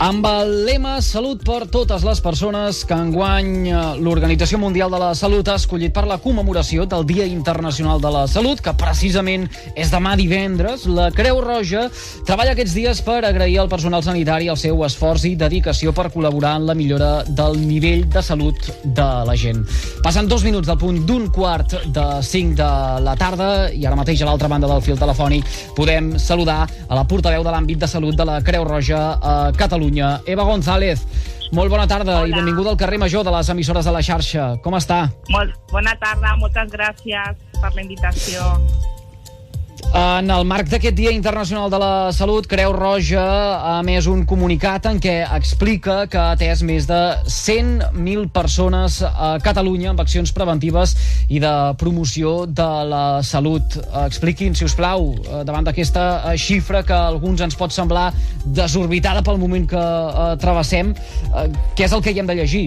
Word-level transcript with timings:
Amb 0.00 0.24
el 0.24 0.50
lema 0.64 0.94
Salut 1.04 1.42
per 1.44 1.66
totes 1.68 2.06
les 2.08 2.22
persones 2.24 2.78
que 2.88 2.96
enguany 2.96 3.66
eh, 3.68 3.80
l'Organització 4.00 4.56
Mundial 4.56 4.88
de 4.88 4.96
la 4.96 5.10
Salut 5.12 5.48
ha 5.52 5.58
escollit 5.60 5.92
per 5.92 6.06
la 6.08 6.16
commemoració 6.24 6.86
del 6.88 7.04
Dia 7.04 7.26
Internacional 7.28 8.00
de 8.00 8.08
la 8.14 8.22
Salut, 8.24 8.62
que 8.64 8.72
precisament 8.80 9.44
és 9.76 9.92
demà 9.92 10.14
divendres, 10.16 10.86
la 10.88 11.10
Creu 11.12 11.42
Roja 11.44 11.82
treballa 12.24 12.54
aquests 12.56 12.76
dies 12.78 13.02
per 13.04 13.18
agrair 13.28 13.58
al 13.60 13.68
personal 13.68 14.00
sanitari 14.06 14.48
el 14.48 14.56
seu 14.56 14.80
esforç 14.86 15.26
i 15.28 15.34
dedicació 15.36 15.92
per 15.92 16.08
col·laborar 16.14 16.54
en 16.62 16.70
la 16.70 16.78
millora 16.78 17.10
del 17.28 17.60
nivell 17.60 18.06
de 18.08 18.24
salut 18.24 18.70
de 18.84 19.10
la 19.28 19.36
gent. 19.36 19.60
Passen 20.00 20.32
dos 20.32 20.48
minuts 20.48 20.72
del 20.72 20.80
punt 20.80 21.02
d'un 21.04 21.28
quart 21.28 21.76
de 21.92 22.06
cinc 22.24 22.56
de 22.62 22.70
la 23.04 23.18
tarda 23.20 23.68
i 23.68 23.84
ara 23.84 24.00
mateix 24.00 24.24
a 24.24 24.30
l'altra 24.30 24.48
banda 24.48 24.72
del 24.72 24.80
fil 24.80 24.96
telefònic 24.96 25.44
podem 25.76 26.14
saludar 26.16 26.62
a 26.64 26.96
la 26.96 27.04
portaveu 27.04 27.44
de 27.44 27.52
l'àmbit 27.52 27.84
de 27.84 27.92
salut 27.98 28.16
de 28.16 28.24
la 28.24 28.40
Creu 28.40 28.64
Roja 28.64 29.04
a 29.20 29.36
Catalunya, 29.52 29.89
Catalunya. 29.90 30.20
Eva 30.26 30.44
González, 30.44 31.02
molt 31.52 31.70
bona 31.70 31.86
tarda 31.86 32.20
Hola. 32.20 32.28
i 32.28 32.32
benvinguda 32.32 32.70
al 32.70 32.76
carrer 32.76 32.98
Major 32.98 33.24
de 33.24 33.30
les 33.30 33.48
emissores 33.48 33.84
de 33.84 33.92
la 33.92 34.02
xarxa. 34.02 34.56
Com 34.62 34.74
està? 34.74 35.10
Molt 35.28 35.54
bona 35.72 35.96
tarda, 35.98 36.36
moltes 36.38 36.70
gràcies 36.70 37.36
per 37.60 37.74
la 37.74 37.82
invitació. 37.82 38.40
En 39.90 40.28
el 40.30 40.44
marc 40.46 40.68
d'aquest 40.70 40.94
Dia 40.94 41.10
Internacional 41.10 41.70
de 41.72 41.78
la 41.80 42.12
Salut, 42.14 42.46
Creu 42.46 42.70
Roja 42.76 43.22
ha 43.22 43.72
emès 43.80 44.06
un 44.10 44.22
comunicat 44.28 44.86
en 44.86 45.00
què 45.02 45.14
explica 45.36 46.04
que 46.10 46.20
ha 46.20 46.36
atès 46.36 46.62
més 46.66 46.86
de 46.86 46.98
100.000 47.26 48.28
persones 48.34 49.00
a 49.08 49.32
Catalunya 49.42 49.90
amb 49.90 50.04
accions 50.04 50.30
preventives 50.36 50.94
i 51.28 51.42
de 51.42 51.54
promoció 51.80 52.44
de 52.46 52.68
la 52.92 53.02
salut. 53.26 53.80
Expliquin, 54.04 54.54
si 54.54 54.68
us 54.68 54.76
plau, 54.78 55.10
eh, 55.16 55.42
davant 55.48 55.66
d'aquesta 55.66 56.06
eh, 56.20 56.38
xifra 56.38 56.84
que 56.86 56.94
a 56.94 57.10
alguns 57.10 57.42
ens 57.42 57.58
pot 57.58 57.74
semblar 57.74 58.12
desorbitada 58.44 59.24
pel 59.26 59.42
moment 59.42 59.66
que 59.74 59.82
eh, 59.82 60.30
travessem, 60.40 60.94
què 61.74 61.86
és 61.88 61.92
el 61.92 62.04
que 62.04 62.14
hi 62.14 62.22
hem 62.22 62.30
de 62.30 62.40
llegir? 62.42 62.66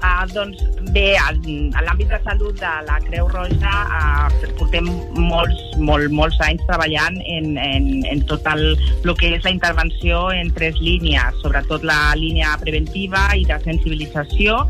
Uh, 0.00 0.24
doncs 0.32 0.60
bé, 0.94 1.12
en 1.28 1.74
l'àmbit 1.84 2.08
de 2.08 2.18
salut 2.24 2.56
de 2.56 2.70
la 2.86 2.94
Creu 3.04 3.26
Roja 3.28 3.72
uh, 3.84 4.52
portem 4.56 4.86
molts, 5.18 5.58
molt, 5.76 6.08
molts 6.16 6.38
anys 6.46 6.64
treballant 6.70 7.18
en, 7.20 7.50
en, 7.60 7.90
en 8.08 8.22
tot 8.30 8.48
el, 8.48 8.64
el 9.04 9.12
que 9.20 9.34
és 9.36 9.44
la 9.44 9.52
intervenció 9.52 10.22
en 10.32 10.48
tres 10.56 10.80
línies, 10.80 11.36
sobretot 11.44 11.84
la 11.84 12.14
línia 12.16 12.54
preventiva 12.62 13.26
i 13.36 13.44
de 13.44 13.60
sensibilització, 13.66 14.62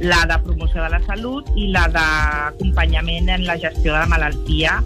la 0.00 0.22
de 0.30 0.40
promoció 0.46 0.80
de 0.86 0.94
la 0.96 1.02
salut 1.04 1.52
i 1.58 1.68
la 1.74 1.84
d'acompanyament 1.92 3.28
en 3.36 3.44
la 3.44 3.58
gestió 3.60 3.92
de 3.92 3.98
la 3.98 4.08
malaltia 4.08 4.78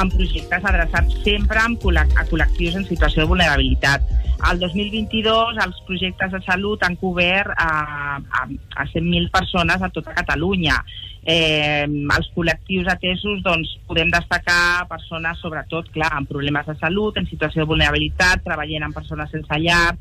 amb 0.00 0.14
projectes 0.16 0.64
adreçats 0.64 1.20
sempre 1.26 1.60
a 1.60 1.68
col·lectius 1.82 2.80
en 2.80 2.88
situació 2.88 3.26
de 3.26 3.32
vulnerabilitat 3.34 4.08
el 4.50 4.58
2022 4.60 5.58
els 5.64 5.78
projectes 5.86 6.32
de 6.34 6.40
salut 6.46 6.82
han 6.82 6.96
cobert 7.00 7.54
a, 7.54 8.18
a, 8.18 8.42
a 8.82 8.86
100.000 8.90 9.30
persones 9.30 9.82
a 9.82 9.90
tota 9.94 10.14
Catalunya. 10.16 10.80
Eh, 11.22 11.86
els 11.86 12.28
col·lectius 12.34 12.88
atesos 12.90 13.44
doncs, 13.44 13.76
podem 13.86 14.10
destacar 14.10 14.88
persones, 14.90 15.38
sobretot, 15.38 15.92
clar, 15.94 16.10
amb 16.16 16.30
problemes 16.30 16.66
de 16.66 16.74
salut, 16.80 17.20
en 17.20 17.28
situació 17.30 17.62
de 17.62 17.70
vulnerabilitat, 17.70 18.42
treballant 18.42 18.88
amb 18.88 18.98
persones 18.98 19.30
sense 19.30 19.60
llar, 19.62 19.94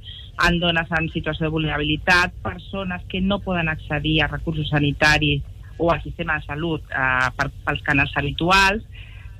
en 0.47 0.57
dones 0.63 0.89
en 0.97 1.11
situació 1.13 1.45
de 1.45 1.53
vulnerabilitat, 1.53 2.33
persones 2.41 3.05
que 3.11 3.21
no 3.21 3.37
poden 3.45 3.69
accedir 3.69 4.23
a 4.23 4.31
recursos 4.31 4.73
sanitaris 4.73 5.45
o 5.77 5.91
al 5.91 6.01
sistema 6.01 6.39
de 6.39 6.47
salut 6.49 6.81
eh, 6.89 7.29
pels 7.37 7.85
canals 7.85 8.17
habituals, 8.17 8.81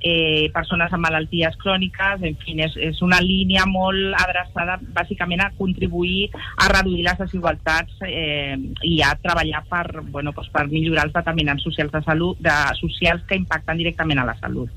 eh, 0.02 0.50
persones 0.54 0.92
amb 0.92 1.06
malalties 1.06 1.56
cròniques, 1.62 2.22
en 2.26 2.36
fi, 2.42 2.56
és, 2.66 2.76
és 2.90 3.02
una 3.06 3.20
línia 3.22 3.64
molt 3.70 4.18
adreçada 4.18 4.78
bàsicament 4.94 5.44
a 5.44 5.50
contribuir 5.58 6.28
a 6.34 6.68
reduir 6.74 7.06
les 7.06 7.18
desigualtats 7.22 8.04
eh, 8.06 8.58
i 8.82 9.00
a 9.02 9.14
treballar 9.22 9.64
per, 9.70 9.86
bueno, 10.10 10.34
doncs 10.36 10.50
per 10.52 10.66
millorar 10.70 11.08
els 11.08 11.16
determinants 11.16 11.64
socials 11.66 11.92
de 11.94 12.02
salut, 12.06 12.40
de, 12.42 12.56
socials 12.80 13.22
que 13.28 13.38
impacten 13.38 13.78
directament 13.78 14.22
a 14.22 14.30
la 14.32 14.38
salut. 14.40 14.70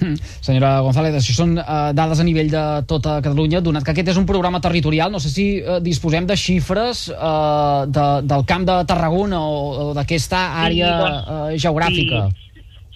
Hmm. 0.00 0.16
Senyora 0.40 0.78
González, 0.80 1.12
això 1.18 1.34
són 1.36 1.58
uh, 1.60 1.90
dades 1.92 2.22
a 2.22 2.24
nivell 2.24 2.48
de 2.48 2.62
tota 2.88 3.18
Catalunya, 3.20 3.60
donat 3.60 3.84
que 3.84 3.92
aquest 3.92 4.14
és 4.14 4.20
un 4.20 4.24
programa 4.28 4.60
territorial, 4.64 5.12
no 5.12 5.20
sé 5.20 5.32
si 5.32 5.46
uh, 5.60 5.76
disposem 5.84 6.24
de 6.28 6.36
xifres 6.40 7.08
uh, 7.12 7.84
de, 7.84 8.06
del 8.24 8.46
camp 8.48 8.64
de 8.68 8.78
Tarragona 8.88 9.42
o, 9.44 9.58
o 9.90 9.90
d'aquesta 9.96 10.46
àrea 10.64 10.94
sí, 10.94 11.02
doncs, 11.04 11.26
uh, 11.26 11.58
geogràfica. 11.66 12.22
Sí. 12.30 12.49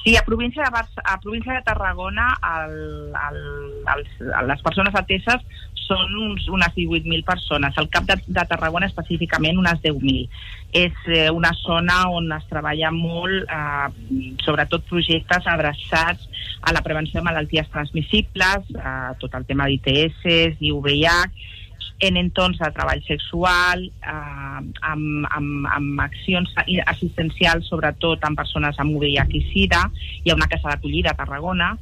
Sí, 0.05 0.17
a 0.17 0.23
província 0.23 0.63
de, 0.63 0.71
Bar 0.71 0.87
a 1.03 1.19
província 1.19 1.55
de 1.55 1.63
Tarragona 1.63 2.27
el, 2.45 2.75
el, 3.17 3.39
els, 3.95 4.11
les 4.51 4.63
persones 4.63 4.95
ateses 5.01 5.41
són 5.85 6.13
uns, 6.21 6.45
unes 6.53 6.75
18.000 6.77 7.25
persones. 7.25 7.79
Al 7.81 7.89
cap 7.93 8.05
de, 8.09 8.19
de 8.27 8.45
Tarragona 8.51 8.89
específicament 8.91 9.57
unes 9.61 9.81
10.000. 9.81 10.29
És 10.77 11.09
eh, 11.09 11.31
una 11.33 11.55
zona 11.57 12.03
on 12.13 12.29
es 12.37 12.45
treballa 12.53 12.93
molt, 12.93 13.49
eh, 13.49 14.37
sobretot 14.45 14.85
projectes 14.93 15.49
adreçats 15.49 16.29
a 16.61 16.77
la 16.77 16.85
prevenció 16.85 17.21
de 17.21 17.27
malalties 17.31 17.73
transmissibles, 17.73 18.73
a 18.77 19.15
tot 19.21 19.41
el 19.41 19.49
tema 19.49 19.69
d'ITS 19.71 20.61
i 20.61 20.73
VIH, 20.73 21.53
en 22.09 22.17
entorns 22.21 22.59
de 22.61 22.71
treball 22.77 23.03
sexual, 23.07 23.85
eh, 23.85 24.61
amb, 24.93 25.27
amb, 25.31 25.69
amb 25.73 26.01
accions 26.05 26.53
assistencials, 26.87 27.69
sobretot 27.69 28.25
amb 28.25 28.39
persones 28.39 28.79
amb 28.79 28.99
VIH 29.01 29.37
i 29.41 29.45
SIDA. 29.51 29.85
Hi 30.23 30.33
ha 30.33 30.39
una 30.39 30.51
casa 30.51 30.73
d'acollida 30.73 31.13
a 31.13 31.19
Tarragona, 31.19 31.75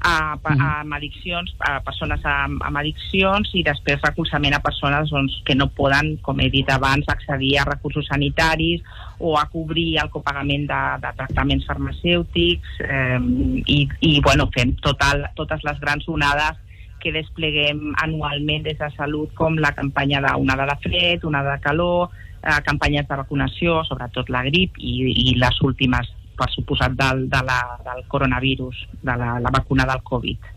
a, 0.00 0.32
a, 0.32 0.54
mhm. 0.54 0.60
amb 0.60 0.94
addiccions, 0.94 1.52
a 1.58 1.80
persones 1.84 2.24
amb, 2.24 2.62
amb 2.64 2.80
addiccions 2.80 3.50
i 3.54 3.62
després 3.66 4.00
recolzament 4.02 4.56
a 4.56 4.62
persones 4.64 5.12
doncs, 5.12 5.36
que 5.44 5.54
no 5.54 5.68
poden, 5.76 6.14
com 6.24 6.40
he 6.40 6.48
dit 6.52 6.68
abans, 6.72 7.08
accedir 7.08 7.58
a 7.60 7.66
recursos 7.68 8.08
sanitaris 8.08 8.80
o 9.18 9.36
a 9.38 9.44
cobrir 9.52 9.98
el 10.02 10.10
copagament 10.10 10.66
de, 10.70 10.80
de 11.04 11.12
tractaments 11.18 11.68
farmacèutics 11.68 12.80
eh, 12.86 13.20
i, 13.66 13.84
i 14.08 14.16
bueno, 14.24 14.48
fem 14.56 14.72
total, 14.80 15.28
totes 15.36 15.64
les 15.68 15.80
grans 15.84 16.08
onades 16.08 16.66
que 17.00 17.12
despleguem 17.14 17.92
anualment 18.04 18.64
des 18.66 18.78
de 18.78 18.88
Salut, 18.96 19.32
com 19.38 19.58
la 19.58 19.72
campanya 19.76 20.22
d'onada 20.24 20.68
de 20.70 20.76
fred, 20.84 21.24
onada 21.24 21.56
de 21.56 21.64
calor, 21.64 22.10
eh, 22.42 22.60
campanyes 22.66 23.08
de 23.08 23.18
vacunació, 23.22 23.80
sobretot 23.88 24.30
la 24.30 24.44
grip, 24.46 24.78
i, 24.78 24.94
i 25.32 25.36
les 25.40 25.60
últimes, 25.66 26.12
per 26.38 26.48
suposat, 26.54 26.96
del, 26.96 27.26
de 27.32 27.42
la, 27.44 27.60
del 27.84 28.04
coronavirus, 28.08 28.86
de 29.02 29.16
la, 29.22 29.38
la 29.40 29.52
vacuna 29.56 29.88
del 29.88 30.04
Covid. 30.06 30.50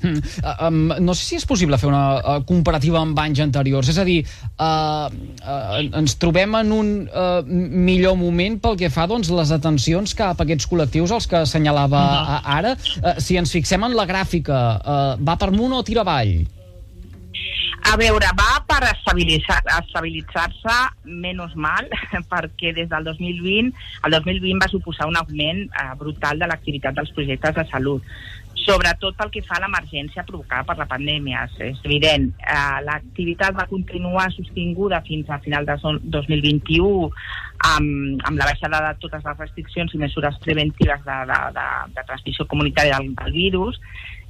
Mm. 0.00 0.20
Uh, 0.40 0.54
um, 0.66 0.78
no 1.04 1.14
sé 1.16 1.26
si 1.26 1.38
és 1.40 1.46
possible 1.48 1.78
fer 1.80 1.88
una 1.90 2.04
uh, 2.18 2.36
comparativa 2.48 3.00
amb 3.02 3.18
anys 3.20 3.42
anteriors. 3.44 3.90
És 3.92 3.98
a 4.00 4.06
dir, 4.08 4.20
uh, 4.56 5.08
uh, 5.08 5.80
ens 6.00 6.16
trobem 6.20 6.56
en 6.60 6.72
un 6.76 6.92
uh, 7.08 7.40
millor 7.46 8.16
moment 8.20 8.60
pel 8.62 8.78
que 8.80 8.92
fa 8.92 9.08
doncs, 9.10 9.32
les 9.34 9.52
atencions 9.56 10.16
cap 10.16 10.40
a 10.40 10.46
aquests 10.46 10.68
col·lectius, 10.70 11.12
els 11.16 11.28
que 11.30 11.42
assenyalava 11.42 12.00
uh, 12.00 12.38
ara. 12.58 12.76
Uh, 13.00 13.18
si 13.20 13.40
ens 13.40 13.52
fixem 13.52 13.84
en 13.86 13.98
la 13.98 14.08
gràfica, 14.08 14.62
uh, 14.80 15.12
va 15.20 15.36
per 15.40 15.52
amunt 15.52 15.76
o 15.76 15.84
tira 15.86 16.04
avall? 16.06 16.40
A 17.88 17.96
veure, 17.98 18.28
va 18.38 18.60
per 18.68 18.82
estabilitzar-se, 18.86 19.72
estabilitzar 19.80 20.44
menys 21.04 21.54
mal, 21.56 21.88
perquè 22.32 22.74
des 22.76 22.90
del 22.90 23.06
2020, 23.08 23.72
el 24.06 24.14
2020 24.14 24.60
va 24.62 24.68
suposar 24.70 25.08
un 25.10 25.18
augment 25.18 25.64
eh, 25.64 25.88
brutal 25.98 26.38
de 26.38 26.48
l'activitat 26.50 26.94
dels 26.98 27.10
projectes 27.16 27.56
de 27.56 27.64
salut 27.72 28.04
sobretot 28.58 29.16
pel 29.16 29.30
que 29.32 29.42
fa 29.46 29.56
a 29.58 29.62
l'emergència 29.64 30.24
provocada 30.28 30.66
per 30.68 30.76
la 30.78 30.88
pandèmia. 30.90 31.46
És 31.66 31.80
evident, 31.86 32.28
eh, 32.38 32.78
l'activitat 32.86 33.56
va 33.56 33.68
continuar 33.70 34.30
sostinguda 34.34 35.02
fins 35.06 35.30
a 35.30 35.40
final 35.44 35.66
de 35.66 35.76
2021 35.80 37.10
amb, 37.70 38.22
amb 38.24 38.38
la 38.38 38.48
baixada 38.50 38.80
de 38.86 38.94
totes 39.00 39.24
les 39.24 39.38
restriccions 39.38 39.94
i 39.94 39.98
mesures 39.98 40.38
preventives 40.44 41.02
de, 41.04 41.18
de, 41.32 41.40
de, 41.56 41.66
de 41.96 42.06
transmissió 42.06 42.46
comunitària 42.46 42.98
del, 42.98 43.14
del 43.14 43.32
virus. 43.32 43.80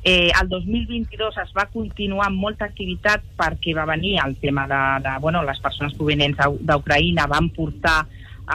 Eh, 0.03 0.31
el 0.33 0.49
2022 0.49 1.37
es 1.43 1.51
va 1.57 1.67
continuar 1.69 2.31
amb 2.31 2.41
molta 2.41 2.65
activitat 2.71 3.25
perquè 3.37 3.75
va 3.77 3.85
venir 3.91 4.17
el 4.25 4.39
tema 4.41 4.65
de, 4.71 4.81
de 5.05 5.19
bueno, 5.21 5.43
les 5.45 5.61
persones 5.61 5.93
provenents 5.99 6.41
d'Ucraïna 6.65 7.29
van 7.29 7.51
portar 7.53 8.07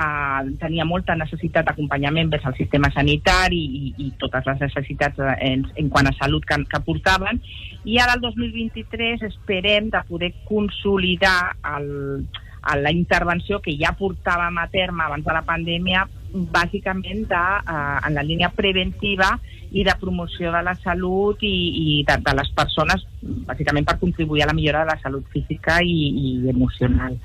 eh, 0.02 0.52
tenia 0.62 0.86
molta 0.86 1.16
necessitat 1.16 1.68
d'acompanyament 1.68 2.32
vers 2.34 2.46
el 2.50 2.58
sistema 2.60 2.92
sanitari 2.94 3.62
i, 3.80 3.94
i 4.06 4.12
totes 4.22 4.48
les 4.50 4.64
necessitats 4.68 5.22
en, 5.40 5.66
en 5.76 5.92
quant 5.94 6.10
a 6.10 6.16
salut 6.20 6.46
que, 6.46 6.60
que 6.72 6.82
portaven 6.86 7.42
i 7.86 8.00
ara 8.02 8.18
el 8.18 8.26
2023 8.26 9.26
esperem 9.30 9.90
de 9.94 10.02
poder 10.10 10.34
consolidar 10.50 11.56
el, 11.78 12.26
la 12.82 12.92
intervenció 12.92 13.62
que 13.62 13.76
ja 13.78 13.94
portàvem 13.98 14.58
a 14.58 14.70
terme 14.74 15.06
abans 15.06 15.26
de 15.26 15.34
la 15.34 15.44
pandèmia 15.46 16.06
bàsicament 16.36 17.28
de, 17.30 17.44
uh, 17.72 18.00
en 18.08 18.16
la 18.18 18.24
línia 18.24 18.50
preventiva 18.52 19.38
i 19.72 19.84
de 19.84 19.94
promoció 20.00 20.52
de 20.52 20.62
la 20.64 20.74
salut 20.84 21.42
i, 21.44 21.52
i 21.52 22.04
de, 22.08 22.18
de 22.24 22.34
les 22.38 22.50
persones, 22.56 23.06
bàsicament 23.48 23.88
per 23.88 23.98
contribuir 24.00 24.44
a 24.44 24.50
la 24.50 24.56
millora 24.56 24.84
de 24.86 24.94
la 24.94 25.02
salut 25.02 25.28
física 25.34 25.80
i, 25.84 25.96
i 26.10 26.50
emocional. 26.50 27.18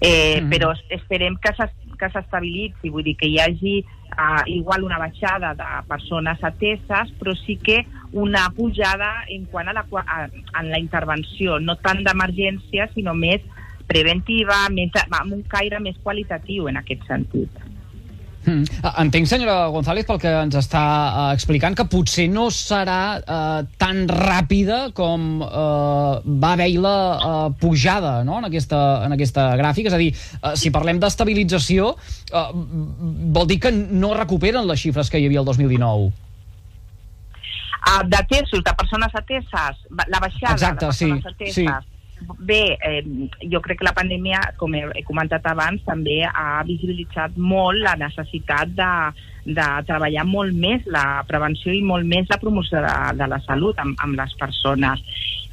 Eh, 0.00 0.40
mm 0.40 0.44
-hmm. 0.44 0.50
Però 0.50 0.72
esperem 0.88 1.36
que 1.36 1.52
que 1.98 2.10
s'estabilitzi, 2.12 2.92
vull 2.92 3.06
dir 3.06 3.16
que 3.20 3.28
hi 3.30 3.38
hagi 3.42 3.74
uh, 3.82 4.42
igual 4.50 4.84
una 4.86 4.98
baixada 5.02 5.54
de 5.58 5.68
persones 5.88 6.42
ateses, 6.44 7.12
però 7.18 7.34
sí 7.44 7.56
que 7.56 7.82
una 8.12 8.46
pujada 8.56 9.24
en 9.28 9.46
quant 9.50 9.68
a 9.68 9.76
la, 9.76 9.84
a, 10.04 10.28
a 10.28 10.64
la 10.68 10.80
intervenció, 10.82 11.58
no 11.58 11.76
tant 11.82 12.04
d'emergència, 12.06 12.88
sinó 12.94 13.14
més 13.18 13.42
preventiva, 13.90 14.64
més, 14.72 14.94
amb 15.10 15.34
un 15.34 15.44
caire 15.50 15.80
més 15.82 15.98
qualitatiu 16.02 16.68
en 16.70 16.80
aquest 16.80 17.04
sentit. 17.10 17.63
Mm. 18.44 18.64
Entenc, 19.00 19.28
senyora 19.28 19.68
González, 19.72 20.04
pel 20.08 20.18
que 20.20 20.30
ens 20.44 20.56
està 20.58 20.82
uh, 20.82 21.28
explicant, 21.32 21.76
que 21.76 21.86
potser 21.90 22.26
no 22.32 22.50
serà 22.52 22.98
uh, 23.18 23.62
tan 23.80 24.04
ràpida 24.10 24.90
com 24.96 25.40
uh, 25.40 26.20
va 26.24 26.52
haver-hi 26.52 26.76
la 26.82 26.96
uh, 27.14 27.46
pujada 27.60 28.18
no? 28.26 28.38
en, 28.42 28.50
aquesta, 28.50 28.82
en 29.06 29.16
aquesta 29.16 29.48
gràfica. 29.60 29.92
És 29.92 29.96
a 29.96 30.02
dir, 30.02 30.10
uh, 30.42 30.52
si 30.60 30.72
parlem 30.74 31.00
d'estabilització, 31.00 31.94
uh, 31.94 32.44
vol 33.38 33.48
dir 33.48 33.60
que 33.64 33.72
no 33.72 34.12
recuperen 34.18 34.68
les 34.68 34.84
xifres 34.84 35.10
que 35.10 35.22
hi 35.22 35.30
havia 35.30 35.40
el 35.44 35.48
2019. 35.48 36.12
Uh, 37.84 38.00
d'atesos, 38.08 38.60
de 38.64 38.76
persones 38.76 39.12
ateses, 39.16 39.82
la 39.90 40.20
baixada 40.20 40.54
Exacte, 40.56 40.84
de 40.84 40.92
persones 40.92 41.24
sí, 41.24 41.34
ateses, 41.34 41.60
sí 41.60 41.93
Bé, 42.38 42.76
eh, 42.80 43.02
jo 43.50 43.60
crec 43.64 43.80
que 43.80 43.86
la 43.86 43.94
pandèmia, 43.96 44.40
com 44.60 44.74
he, 44.76 44.82
comentat 45.08 45.46
abans, 45.50 45.82
també 45.86 46.22
ha 46.26 46.62
visibilitzat 46.66 47.36
molt 47.36 47.80
la 47.82 47.94
necessitat 48.00 48.74
de, 48.76 48.90
de 49.58 49.68
treballar 49.88 50.26
molt 50.28 50.56
més 50.56 50.84
la 50.90 51.22
prevenció 51.28 51.72
i 51.72 51.82
molt 51.84 52.06
més 52.08 52.28
la 52.30 52.40
promoció 52.42 52.82
de, 52.84 52.94
de 53.20 53.30
la 53.30 53.40
salut 53.46 53.80
amb, 53.82 53.96
amb 54.04 54.18
les 54.20 54.36
persones. 54.40 55.02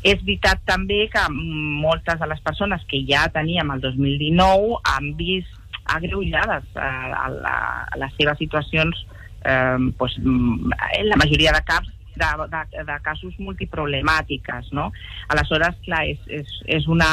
És 0.02 0.22
veritat 0.26 0.64
també 0.66 1.06
que 1.14 1.24
moltes 1.32 2.20
de 2.20 2.30
les 2.30 2.42
persones 2.42 2.84
que 2.90 3.04
ja 3.08 3.28
teníem 3.34 3.72
el 3.76 3.84
2019 3.84 4.80
han 4.96 5.12
vist 5.20 5.58
agreujades 5.92 6.68
eh, 6.76 6.82
a, 6.82 7.26
a, 7.28 7.58
a 7.92 8.02
les 8.02 8.14
seves 8.18 8.40
situacions 8.42 9.06
eh, 9.46 9.78
pues, 9.98 10.18
en 10.22 11.10
la 11.10 11.20
majoria 11.22 11.54
de 11.54 11.64
caps 11.68 12.01
de, 12.20 12.32
de, 12.52 12.84
de 12.90 13.00
casos 13.06 13.38
multiproblemàtiques, 13.40 14.72
no? 14.78 14.90
Aleshores, 15.34 15.80
clar, 15.86 16.06
és, 16.12 16.22
és, 16.42 16.60
és 16.80 16.92
una, 16.92 17.12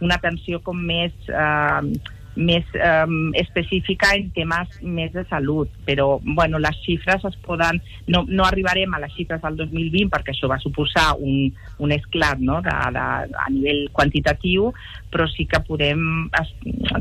una 0.00 0.20
atenció 0.20 0.62
com 0.64 0.82
més... 0.92 1.14
Eh, 1.28 2.12
més 2.36 2.64
eh, 2.74 3.06
específica 3.38 4.10
en 4.16 4.30
temes 4.34 4.78
més 4.82 5.12
de 5.14 5.24
salut, 5.30 5.70
però 5.86 6.18
bueno, 6.24 6.58
les 6.58 6.76
xifres 6.82 7.24
es 7.24 7.36
poden... 7.46 7.80
No, 8.10 8.24
no 8.28 8.44
arribarem 8.44 8.94
a 8.94 9.00
les 9.02 9.14
xifres 9.14 9.42
del 9.44 9.56
2020 9.60 10.10
perquè 10.12 10.34
això 10.34 10.50
va 10.50 10.58
suposar 10.62 11.14
un, 11.18 11.52
un 11.78 11.94
esclat 11.94 12.42
no? 12.42 12.60
de, 12.64 12.74
de, 12.96 13.04
a 13.38 13.46
nivell 13.54 13.84
quantitatiu, 13.94 14.72
però 15.14 15.28
sí 15.30 15.46
que 15.50 15.62
podem 15.66 16.26
es, 16.40 16.50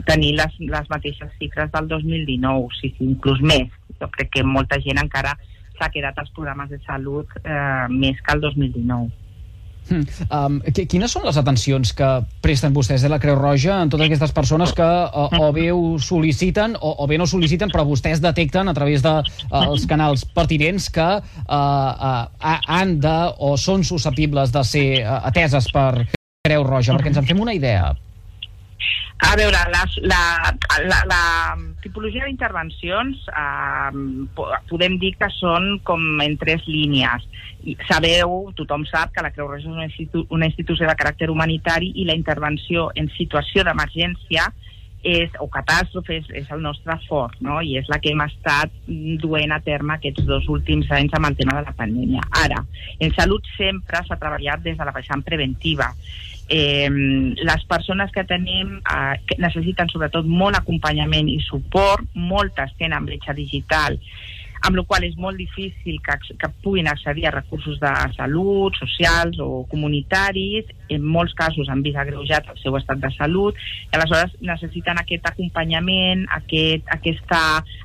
tenir 0.10 0.36
les, 0.40 0.60
les 0.62 0.92
mateixes 0.92 1.34
xifres 1.40 1.72
del 1.74 1.90
2019, 1.92 2.70
sí, 2.80 2.94
sí, 2.98 3.10
inclús 3.10 3.42
més. 3.42 3.74
Jo 4.00 4.10
crec 4.14 4.32
que 4.38 4.46
molta 4.46 4.80
gent 4.84 5.02
encara 5.02 5.36
s'ha 5.84 5.92
quedat 5.92 6.18
als 6.18 6.32
programes 6.32 6.72
de 6.72 6.80
salut 6.88 7.28
eh, 7.44 7.92
més 7.92 8.24
que 8.24 8.34
el 8.34 8.42
2019. 8.42 9.12
Hmm. 9.84 10.06
Um, 10.32 10.62
quines 10.88 11.12
són 11.12 11.26
les 11.28 11.36
atencions 11.36 11.90
que 11.92 12.10
presten 12.40 12.72
vostès 12.72 13.04
de 13.04 13.10
la 13.12 13.18
Creu 13.20 13.36
Roja 13.36 13.82
en 13.84 13.90
totes 13.92 14.08
aquestes 14.08 14.32
persones 14.32 14.72
que 14.78 14.86
o, 14.88 15.26
o 15.44 15.50
bé 15.52 15.66
ho 15.76 15.98
sol·liciten 16.00 16.78
o, 16.80 16.94
o 17.04 17.08
bé 17.12 17.18
no 17.20 17.28
sol·liciten 17.28 17.74
però 17.74 17.84
vostès 17.90 18.24
detecten 18.24 18.72
a 18.72 18.76
través 18.78 19.04
dels 19.04 19.28
de, 19.44 19.50
uh, 19.52 19.76
canals 19.92 20.24
pertinents 20.32 20.88
que 20.88 21.10
uh, 21.20 21.52
uh, 21.52 22.56
han 22.72 22.96
de 23.04 23.18
o 23.44 23.58
són 23.60 23.84
susceptibles 23.84 24.56
de 24.56 24.64
ser 24.64 24.88
uh, 25.02 25.20
ateses 25.28 25.68
per 25.76 26.08
Creu 26.48 26.64
Roja 26.64 26.96
perquè 26.96 27.12
ens 27.12 27.20
en 27.20 27.28
fem 27.34 27.44
una 27.44 27.60
idea 27.60 27.92
a 29.24 29.36
veure, 29.36 29.58
la, 29.72 29.84
la, 30.02 30.24
la, 30.84 31.00
la 31.08 31.24
tipologia 31.84 32.26
d'intervencions 32.26 33.24
eh, 33.30 34.48
podem 34.70 34.98
dir 35.02 35.14
que 35.20 35.30
són 35.38 35.78
com 35.88 36.04
en 36.24 36.36
tres 36.42 36.66
línies. 36.68 37.24
Sabeu, 37.88 38.52
tothom 38.58 38.84
sap 38.90 39.14
que 39.16 39.24
la 39.24 39.32
Creu 39.32 39.48
Roja 39.48 39.64
és 39.64 39.72
una, 39.72 39.88
institu 39.88 40.26
una 40.36 40.50
institució 40.50 40.90
de 40.90 40.98
caràcter 41.00 41.30
humanitari 41.32 41.94
i 41.96 42.08
la 42.10 42.18
intervenció 42.20 42.90
en 43.00 43.08
situació 43.16 43.64
d'emergència 43.64 44.50
és, 45.04 45.32
o 45.44 45.48
catàstrofe 45.52 46.18
és, 46.20 46.28
és 46.44 46.52
el 46.56 46.62
nostre 46.64 46.96
fort, 47.08 47.36
no? 47.44 47.62
i 47.62 47.78
és 47.80 47.88
la 47.92 48.00
que 48.04 48.12
hem 48.12 48.24
estat 48.24 48.72
duent 49.24 49.52
a 49.52 49.62
terme 49.64 49.98
aquests 49.98 50.28
dos 50.28 50.48
últims 50.52 50.92
anys 50.96 51.16
amb 51.16 51.30
el 51.30 51.40
tema 51.40 51.60
de 51.60 51.66
la 51.68 51.76
pandèmia. 51.80 52.24
Ara, 52.44 52.64
en 53.00 53.16
salut 53.16 53.48
sempre 53.58 54.04
s'ha 54.04 54.20
treballat 54.20 54.64
des 54.64 54.80
de 54.80 54.88
la 54.88 54.96
vessant 54.96 55.24
preventiva 55.24 55.92
eh, 56.50 56.90
les 56.90 57.66
persones 57.70 58.12
que 58.12 58.24
tenim 58.30 58.78
eh, 58.80 59.16
que 59.28 59.40
necessiten 59.42 59.90
sobretot 59.92 60.28
molt 60.28 60.60
acompanyament 60.60 61.32
i 61.32 61.40
suport, 61.46 62.08
moltes 62.14 62.74
tenen 62.80 63.06
bretxa 63.08 63.36
digital, 63.38 64.00
amb 64.64 64.78
la 64.80 64.84
qual 64.88 65.04
és 65.04 65.16
molt 65.20 65.36
difícil 65.36 65.98
que, 66.04 66.16
que 66.40 66.50
puguin 66.64 66.88
accedir 66.88 67.26
a 67.28 67.34
recursos 67.36 67.76
de 67.82 67.92
salut, 68.16 68.78
socials 68.80 69.40
o 69.44 69.66
comunitaris, 69.72 70.70
en 70.94 71.04
molts 71.04 71.36
casos 71.36 71.68
han 71.68 71.84
vist 71.84 72.00
agreujat 72.00 72.48
el 72.54 72.62
seu 72.62 72.78
estat 72.80 73.02
de 73.04 73.12
salut, 73.18 73.60
i 73.92 73.98
aleshores 73.98 74.38
necessiten 74.40 75.02
aquest 75.02 75.28
acompanyament, 75.28 76.24
aquest, 76.40 76.88
aquesta, 76.96 77.42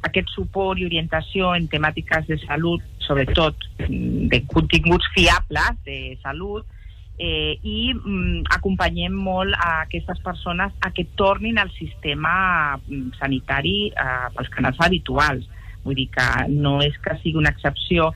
aquest 0.07 0.31
suport 0.37 0.79
i 0.79 0.87
orientació 0.87 1.51
en 1.59 1.67
temàtiques 1.73 2.31
de 2.31 2.39
salut, 2.47 2.85
sobretot 3.03 3.69
de 3.89 4.43
continguts 4.47 5.11
fiables 5.17 5.83
de 5.89 6.01
salut, 6.23 6.78
eh, 7.19 7.59
i 7.63 7.93
mm, 7.95 8.47
acompanyem 8.55 9.15
molt 9.15 9.55
a 9.59 9.83
aquestes 9.83 10.21
persones 10.25 10.73
a 10.81 10.93
que 10.95 11.07
tornin 11.19 11.59
al 11.59 11.71
sistema 11.75 12.79
mm, 12.79 13.19
sanitari 13.19 13.91
eh, 13.91 14.29
pels 14.37 14.55
canals 14.55 14.81
habituals. 14.81 15.45
Vull 15.85 15.99
dir 15.99 16.09
que 16.15 16.29
no 16.55 16.79
és 16.85 16.97
que 17.03 17.19
sigui 17.23 17.39
una 17.41 17.53
excepció 17.55 18.13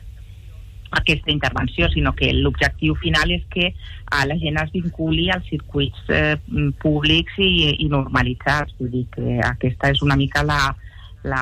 aquesta 0.92 1.32
intervenció, 1.32 1.88
sinó 1.88 2.12
que 2.12 2.28
l'objectiu 2.36 2.94
final 3.00 3.32
és 3.32 3.44
que 3.50 3.70
eh, 3.72 4.24
la 4.28 4.36
gent 4.38 4.60
es 4.60 4.72
vinculi 4.74 5.30
als 5.32 5.48
circuits 5.48 6.12
eh, 6.12 6.36
públics 6.82 7.38
i, 7.40 7.52
i 7.82 7.88
normalitzats. 7.90 8.76
Vull 8.78 8.92
dir 8.92 9.06
que 9.14 9.40
aquesta 9.46 9.90
és 9.94 10.02
una 10.04 10.18
mica 10.20 10.44
la, 10.46 10.60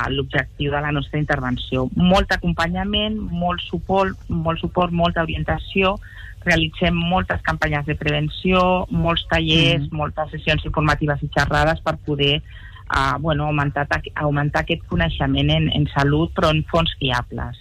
l'objectiu 0.09 0.71
de 0.71 0.81
la 0.81 0.93
nostra 0.93 1.19
intervenció. 1.19 1.89
Molt 1.97 2.33
acompanyament, 2.33 3.19
molt 3.33 3.63
suport, 3.67 4.17
molt 4.29 4.63
suport, 4.63 4.95
molta 4.95 5.27
orientació, 5.27 5.97
realitzem 6.45 6.97
moltes 6.97 7.43
campanyes 7.47 7.87
de 7.87 7.97
prevenció, 8.01 8.87
molts 8.91 9.27
tallers, 9.31 9.87
mm. 9.87 9.97
moltes 9.97 10.33
sessions 10.35 10.65
informatives 10.69 11.23
i 11.25 11.31
xerrades 11.37 11.83
per 11.85 11.97
poder 12.07 12.41
uh, 12.41 13.19
bueno, 13.21 13.47
augmentar, 13.47 13.87
augmentar 14.15 14.65
aquest 14.65 14.87
coneixement 14.91 15.51
en, 15.53 15.69
en 15.77 15.89
salut, 15.95 16.33
però 16.37 16.53
en 16.55 16.65
fons 16.71 16.95
fiables. 17.01 17.59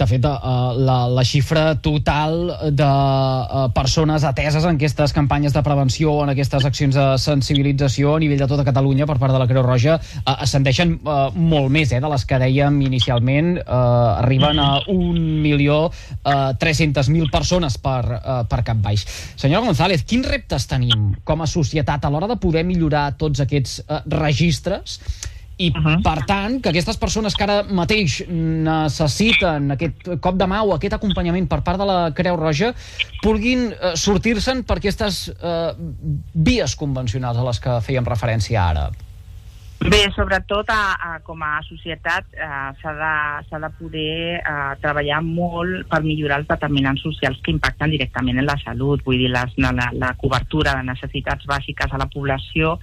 De 0.00 0.06
fet, 0.08 0.24
uh, 0.24 0.72
la, 0.80 1.12
la 1.12 1.20
xifra 1.28 1.76
total 1.84 2.72
de 2.72 2.88
uh, 2.88 3.68
persones 3.76 4.24
ateses 4.24 4.64
en 4.64 4.72
aquestes 4.78 5.12
campanyes 5.12 5.52
de 5.52 5.60
prevenció 5.60 6.14
o 6.14 6.22
en 6.24 6.30
aquestes 6.32 6.64
accions 6.64 6.96
de 6.96 7.18
sensibilització 7.20 8.16
a 8.16 8.20
nivell 8.22 8.40
de 8.40 8.48
tota 8.48 8.64
Catalunya 8.64 9.04
per 9.10 9.18
part 9.20 9.36
de 9.36 9.40
la 9.42 9.48
Creu 9.50 9.60
Roja 9.66 9.98
uh, 10.00 10.32
ascendeixen 10.32 11.04
molt 11.04 11.68
més 11.74 11.92
eh, 11.92 12.00
de 12.00 12.08
les 12.08 12.24
que 12.24 12.38
dèiem 12.40 12.80
inicialment. 12.86 13.58
Uh, 13.60 14.22
arriben 14.22 14.58
a 14.62 14.80
1.300.000 14.86 17.30
persones 17.34 17.76
per, 17.82 18.20
per 18.48 18.62
cap 18.64 18.76
baix. 18.80 19.04
Senyora 19.36 19.66
González, 19.66 20.04
quins 20.08 20.28
reptes 20.32 20.66
tenim 20.70 21.14
com 21.28 21.42
a 21.44 21.46
societat 21.50 22.04
a 22.04 22.10
l'hora 22.12 22.28
de 22.30 22.36
poder 22.40 22.64
millorar 22.64 23.16
tots 23.20 23.40
aquests 23.44 23.82
registres 24.08 25.00
i, 25.60 25.68
uh 25.68 25.82
-huh. 25.82 25.96
per 26.02 26.24
tant, 26.24 26.60
que 26.62 26.70
aquestes 26.70 26.96
persones 26.96 27.34
que 27.36 27.44
ara 27.44 27.62
mateix 27.62 28.22
necessiten 28.28 29.70
aquest 29.76 30.08
cop 30.20 30.38
de 30.40 30.46
mà 30.46 30.62
o 30.64 30.72
aquest 30.74 30.94
acompanyament 30.96 31.48
per 31.48 31.60
part 31.62 31.78
de 31.78 31.84
la 31.84 31.98
Creu 32.14 32.36
Roja 32.36 32.72
puguin 33.22 33.68
eh, 33.72 33.92
sortir-se'n 33.94 34.64
per 34.64 34.78
aquestes 34.78 35.28
eh, 35.28 35.72
vies 36.32 36.76
convencionals 36.76 37.36
a 37.36 37.44
les 37.44 37.60
que 37.60 37.80
fèiem 37.80 38.04
referència 38.04 38.62
ara. 38.62 38.90
Bé, 39.80 40.10
sobretot 40.12 40.68
a, 40.68 40.80
a, 41.00 41.18
com 41.24 41.40
a 41.42 41.62
societat 41.64 42.24
eh, 42.36 42.68
s'ha 42.80 42.92
de, 43.50 43.60
de 43.60 43.70
poder 43.78 44.36
eh, 44.36 44.72
treballar 44.80 45.22
molt 45.24 45.86
per 45.88 46.02
millorar 46.04 46.40
els 46.40 46.48
determinants 46.48 47.00
socials 47.00 47.40
que 47.40 47.50
impacten 47.50 47.90
directament 47.90 48.38
en 48.38 48.46
la 48.46 48.58
salut, 48.60 49.00
vull 49.04 49.16
dir, 49.16 49.30
les, 49.32 49.54
la, 49.56 49.72
la 49.92 50.12
cobertura 50.20 50.74
de 50.76 50.84
necessitats 50.84 51.48
bàsiques 51.48 51.92
a 51.92 51.98
la 51.98 52.08
població 52.12 52.78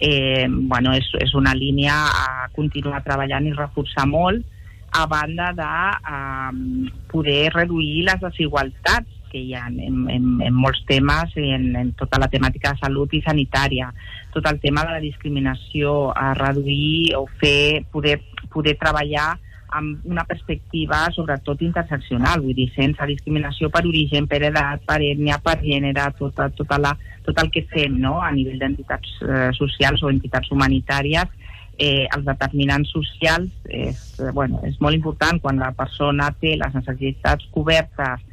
eh, 0.00 0.46
bueno, 0.48 0.94
és, 0.96 1.06
és 1.20 1.34
una 1.36 1.54
línia 1.54 1.94
a 2.08 2.48
continuar 2.56 3.04
treballant 3.04 3.46
i 3.46 3.54
reforçar 3.56 4.06
molt 4.08 4.44
a 4.90 5.06
banda 5.06 5.52
de 5.54 5.70
eh, 6.16 6.92
poder 7.12 7.52
reduir 7.54 8.06
les 8.08 8.20
desigualtats 8.24 9.20
que 9.30 9.38
hi 9.38 9.54
ha 9.54 9.68
en, 9.68 10.08
en, 10.10 10.24
en 10.42 10.56
molts 10.56 10.80
temes 10.88 11.36
i 11.38 11.52
en, 11.54 11.68
en 11.78 11.92
tota 11.98 12.18
la 12.18 12.28
temàtica 12.32 12.72
de 12.74 12.82
salut 12.82 13.12
i 13.14 13.22
sanitària. 13.22 13.92
Tot 14.34 14.48
el 14.50 14.58
tema 14.62 14.82
de 14.88 14.96
la 14.96 15.04
discriminació, 15.04 16.10
a 16.10 16.32
reduir 16.34 17.14
o 17.14 17.28
fer, 17.38 17.84
poder, 17.92 18.18
poder 18.50 18.74
treballar 18.80 19.36
amb 19.76 20.06
una 20.08 20.24
perspectiva 20.28 21.04
sobretot 21.14 21.62
interseccional, 21.62 22.42
vull 22.44 22.56
dir, 22.56 22.68
sense 22.74 23.06
discriminació 23.10 23.70
per 23.72 23.84
origen, 23.86 24.26
per 24.30 24.42
edat, 24.50 24.82
per 24.86 25.00
ètnia, 25.04 25.38
per 25.44 25.58
gènere, 25.62 26.08
tota, 26.18 26.48
tota 26.56 26.80
la, 26.80 26.94
tot 27.26 27.38
el 27.42 27.52
que 27.54 27.66
fem 27.70 28.00
no? 28.02 28.18
a 28.24 28.30
nivell 28.34 28.58
d'entitats 28.62 29.20
eh, 29.26 29.50
socials 29.58 30.02
o 30.02 30.10
entitats 30.10 30.50
humanitàries 30.50 31.38
eh, 31.80 32.06
els 32.14 32.26
determinants 32.26 32.90
socials 32.92 33.50
és, 33.66 34.00
eh, 34.20 34.32
bueno, 34.32 34.60
és 34.68 34.76
molt 34.84 34.94
important 34.94 35.40
quan 35.40 35.60
la 35.60 35.72
persona 35.76 36.28
té 36.40 36.56
les 36.60 36.74
necessitats 36.76 37.46
cobertes 37.54 38.26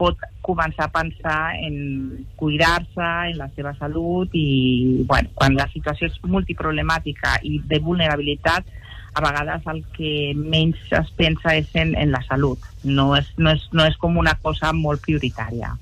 pot 0.00 0.20
començar 0.40 0.86
a 0.86 0.92
pensar 0.92 1.40
en 1.60 2.26
cuidar-se, 2.40 3.08
en 3.30 3.36
la 3.36 3.50
seva 3.56 3.74
salut 3.76 4.32
i 4.32 5.04
bueno, 5.08 5.28
quan 5.36 5.56
la 5.58 5.68
situació 5.72 6.08
és 6.08 6.16
multiproblemàtica 6.24 7.36
i 7.44 7.58
de 7.68 7.80
vulnerabilitat 7.84 8.68
a 9.12 9.22
vegades 9.24 9.66
el 9.72 9.82
que 9.96 10.32
menys 10.36 10.80
es 10.96 11.12
pensa 11.18 11.56
és 11.58 11.70
en, 11.74 11.94
en 11.98 12.12
la 12.14 12.22
salut. 12.28 12.64
No 12.84 13.10
és, 13.18 13.30
no, 13.36 13.54
és, 13.56 13.66
no 13.72 13.86
és 13.86 13.96
com 14.00 14.18
una 14.20 14.36
cosa 14.42 14.72
molt 14.76 15.02
prioritària 15.06 15.74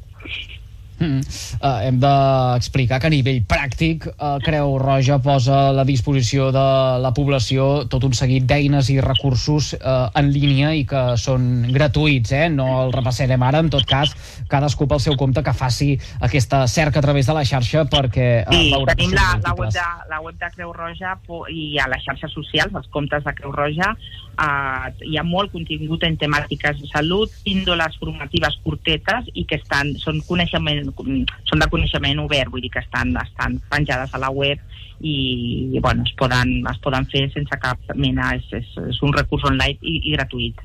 Mm. 0.98 1.20
Uh, 1.62 1.78
hem 1.86 1.98
d'explicar 2.02 2.98
que 2.98 3.06
a 3.06 3.12
nivell 3.12 3.44
pràctic 3.46 4.08
uh, 4.10 4.38
Creu 4.42 4.74
Roja 4.82 5.20
posa 5.22 5.68
a 5.68 5.74
la 5.76 5.84
disposició 5.86 6.48
de 6.54 6.64
la 6.98 7.12
població 7.14 7.86
tot 7.90 8.06
un 8.08 8.16
seguit 8.18 8.48
d'eines 8.50 8.90
i 8.90 8.98
recursos 9.04 9.72
uh, 9.78 10.08
en 10.18 10.32
línia 10.34 10.72
i 10.74 10.82
que 10.88 11.02
són 11.20 11.68
gratuïts, 11.70 12.34
eh? 12.34 12.48
no 12.50 12.66
el 12.82 12.92
repassarem 12.96 13.46
ara, 13.46 13.62
en 13.62 13.70
tot 13.70 13.86
cas 13.86 14.14
cadascú 14.50 14.88
pel 14.90 15.02
seu 15.04 15.14
compte 15.20 15.44
que 15.46 15.54
faci 15.54 15.92
aquesta 16.18 16.64
cerca 16.66 16.98
a 16.98 17.06
través 17.06 17.30
de 17.30 17.36
la 17.38 17.46
xarxa 17.46 17.86
perquè 17.86 18.28
uh, 18.42 18.54
sí, 18.54 18.72
tenim 18.90 19.14
la, 19.14 19.30
la, 19.44 19.54
web 19.54 19.70
de, 19.74 19.86
la 20.10 20.22
web 20.24 20.40
de 20.40 20.50
Creu 20.56 20.74
Roja 20.74 21.14
i 21.54 21.78
a 21.78 21.86
les 21.92 22.02
xarxes 22.02 22.34
socials, 22.34 22.74
els 22.74 22.90
comptes 22.90 23.22
de 23.22 23.38
Creu 23.38 23.54
Roja 23.54 23.94
uh, 24.38 24.88
hi 25.04 25.18
ha 25.18 25.24
molt 25.26 25.52
contingut 25.52 26.04
en 26.06 26.16
temàtiques 26.20 26.80
de 26.80 26.88
salut, 26.92 27.32
píndoles 27.44 27.98
formatives 28.00 28.58
curtetes 28.64 29.28
i 29.34 29.44
que 29.48 29.58
estan, 29.60 29.94
són 30.02 30.22
coneixement 30.28 30.92
són 30.94 31.62
de 31.62 31.70
coneixement 31.70 32.24
obert, 32.24 32.52
vull 32.52 32.64
dir 32.64 32.72
que 32.74 32.82
estan, 32.84 33.14
estan 33.22 33.58
penjades 33.70 34.14
a 34.14 34.22
la 34.22 34.30
web 34.30 34.62
i, 35.00 35.78
bueno, 35.80 36.02
es 36.06 36.14
poden, 36.18 36.58
es 36.66 36.80
poden 36.82 37.06
fer 37.12 37.28
sense 37.34 37.60
cap 37.62 37.78
mena, 37.94 38.32
és, 38.38 38.48
és, 38.62 38.72
és 38.88 39.02
un 39.06 39.14
recurs 39.14 39.46
online 39.50 39.78
i, 39.82 40.00
i 40.10 40.16
gratuït. 40.16 40.58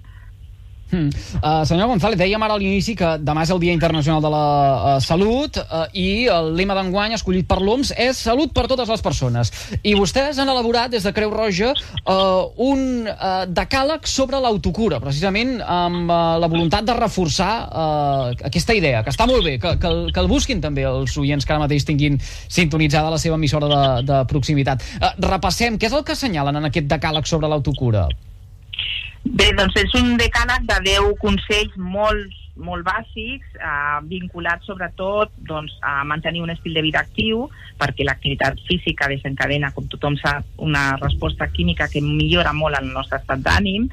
Hmm. 0.94 1.10
Uh, 1.42 1.64
senyor 1.66 1.90
González, 1.90 2.20
dèiem 2.22 2.44
ara 2.46 2.54
a 2.54 2.62
l'inici 2.62 2.94
que 2.94 3.16
demà 3.18 3.42
és 3.48 3.50
el 3.50 3.58
Dia 3.64 3.74
Internacional 3.74 4.22
de 4.22 4.30
la 4.30 4.42
uh, 4.46 4.90
Salut 5.02 5.58
uh, 5.58 5.88
i 5.98 6.28
el 6.30 6.52
lema 6.54 6.76
d'enguany 6.78 7.16
escollit 7.18 7.48
per 7.50 7.58
l'OMS 7.64 7.96
és 7.98 8.20
Salut 8.22 8.52
per 8.54 8.68
totes 8.70 8.92
les 8.92 9.02
persones. 9.02 9.50
I 9.82 9.96
vostès 9.98 10.38
han 10.38 10.52
elaborat 10.54 10.92
des 10.94 11.02
de 11.02 11.14
Creu 11.16 11.34
Roja 11.34 11.72
uh, 11.74 12.52
un 12.62 13.08
uh, 13.10 13.32
decàleg 13.50 14.06
sobre 14.06 14.38
l'autocura, 14.44 15.00
precisament 15.02 15.56
amb 15.66 16.12
uh, 16.14 16.36
la 16.44 16.50
voluntat 16.52 16.86
de 16.86 16.94
reforçar 17.00 17.54
uh, 17.66 18.46
aquesta 18.52 18.76
idea, 18.78 19.02
que 19.02 19.10
està 19.16 19.26
molt 19.30 19.42
bé, 19.48 19.56
que, 19.64 19.74
que, 19.82 19.90
el, 19.90 20.12
que 20.14 20.22
el 20.22 20.30
busquin 20.30 20.62
també 20.62 20.86
els 20.86 21.18
oients 21.18 21.42
que 21.42 21.56
ara 21.56 21.64
mateix 21.64 21.88
tinguin 21.90 22.20
sintonitzada 22.22 23.10
la 23.10 23.18
seva 23.18 23.40
emissora 23.42 23.72
de, 23.72 23.82
de 24.12 24.22
proximitat. 24.30 24.86
Uh, 25.02 25.10
repassem, 25.26 25.82
què 25.82 25.90
és 25.90 25.98
el 25.98 26.06
que 26.06 26.14
assenyalen 26.14 26.62
en 26.62 26.70
aquest 26.70 26.86
decàleg 26.94 27.26
sobre 27.26 27.50
l'autocura? 27.50 28.06
Bé, 29.24 29.54
doncs 29.56 29.78
és 29.80 29.94
un 29.96 30.18
decàleg 30.20 30.66
de 30.68 30.80
10 30.84 31.14
consells 31.22 31.76
molt, 31.80 32.34
molt 32.60 32.84
bàsics, 32.84 33.54
eh, 33.56 34.00
vinculats 34.10 34.68
sobretot 34.68 35.32
doncs, 35.48 35.78
a 35.82 36.04
mantenir 36.04 36.44
un 36.44 36.52
estil 36.52 36.76
de 36.76 36.84
vida 36.84 37.00
actiu, 37.00 37.48
perquè 37.80 38.04
l'activitat 38.04 38.60
física 38.68 39.08
desencadena, 39.08 39.72
com 39.72 39.88
tothom 39.88 40.18
sap, 40.20 40.44
una 40.58 40.98
resposta 41.00 41.48
química 41.48 41.88
que 41.88 42.02
millora 42.04 42.52
molt 42.54 42.78
el 42.80 42.92
nostre 42.92 43.22
estat 43.22 43.40
d'ànim, 43.40 43.88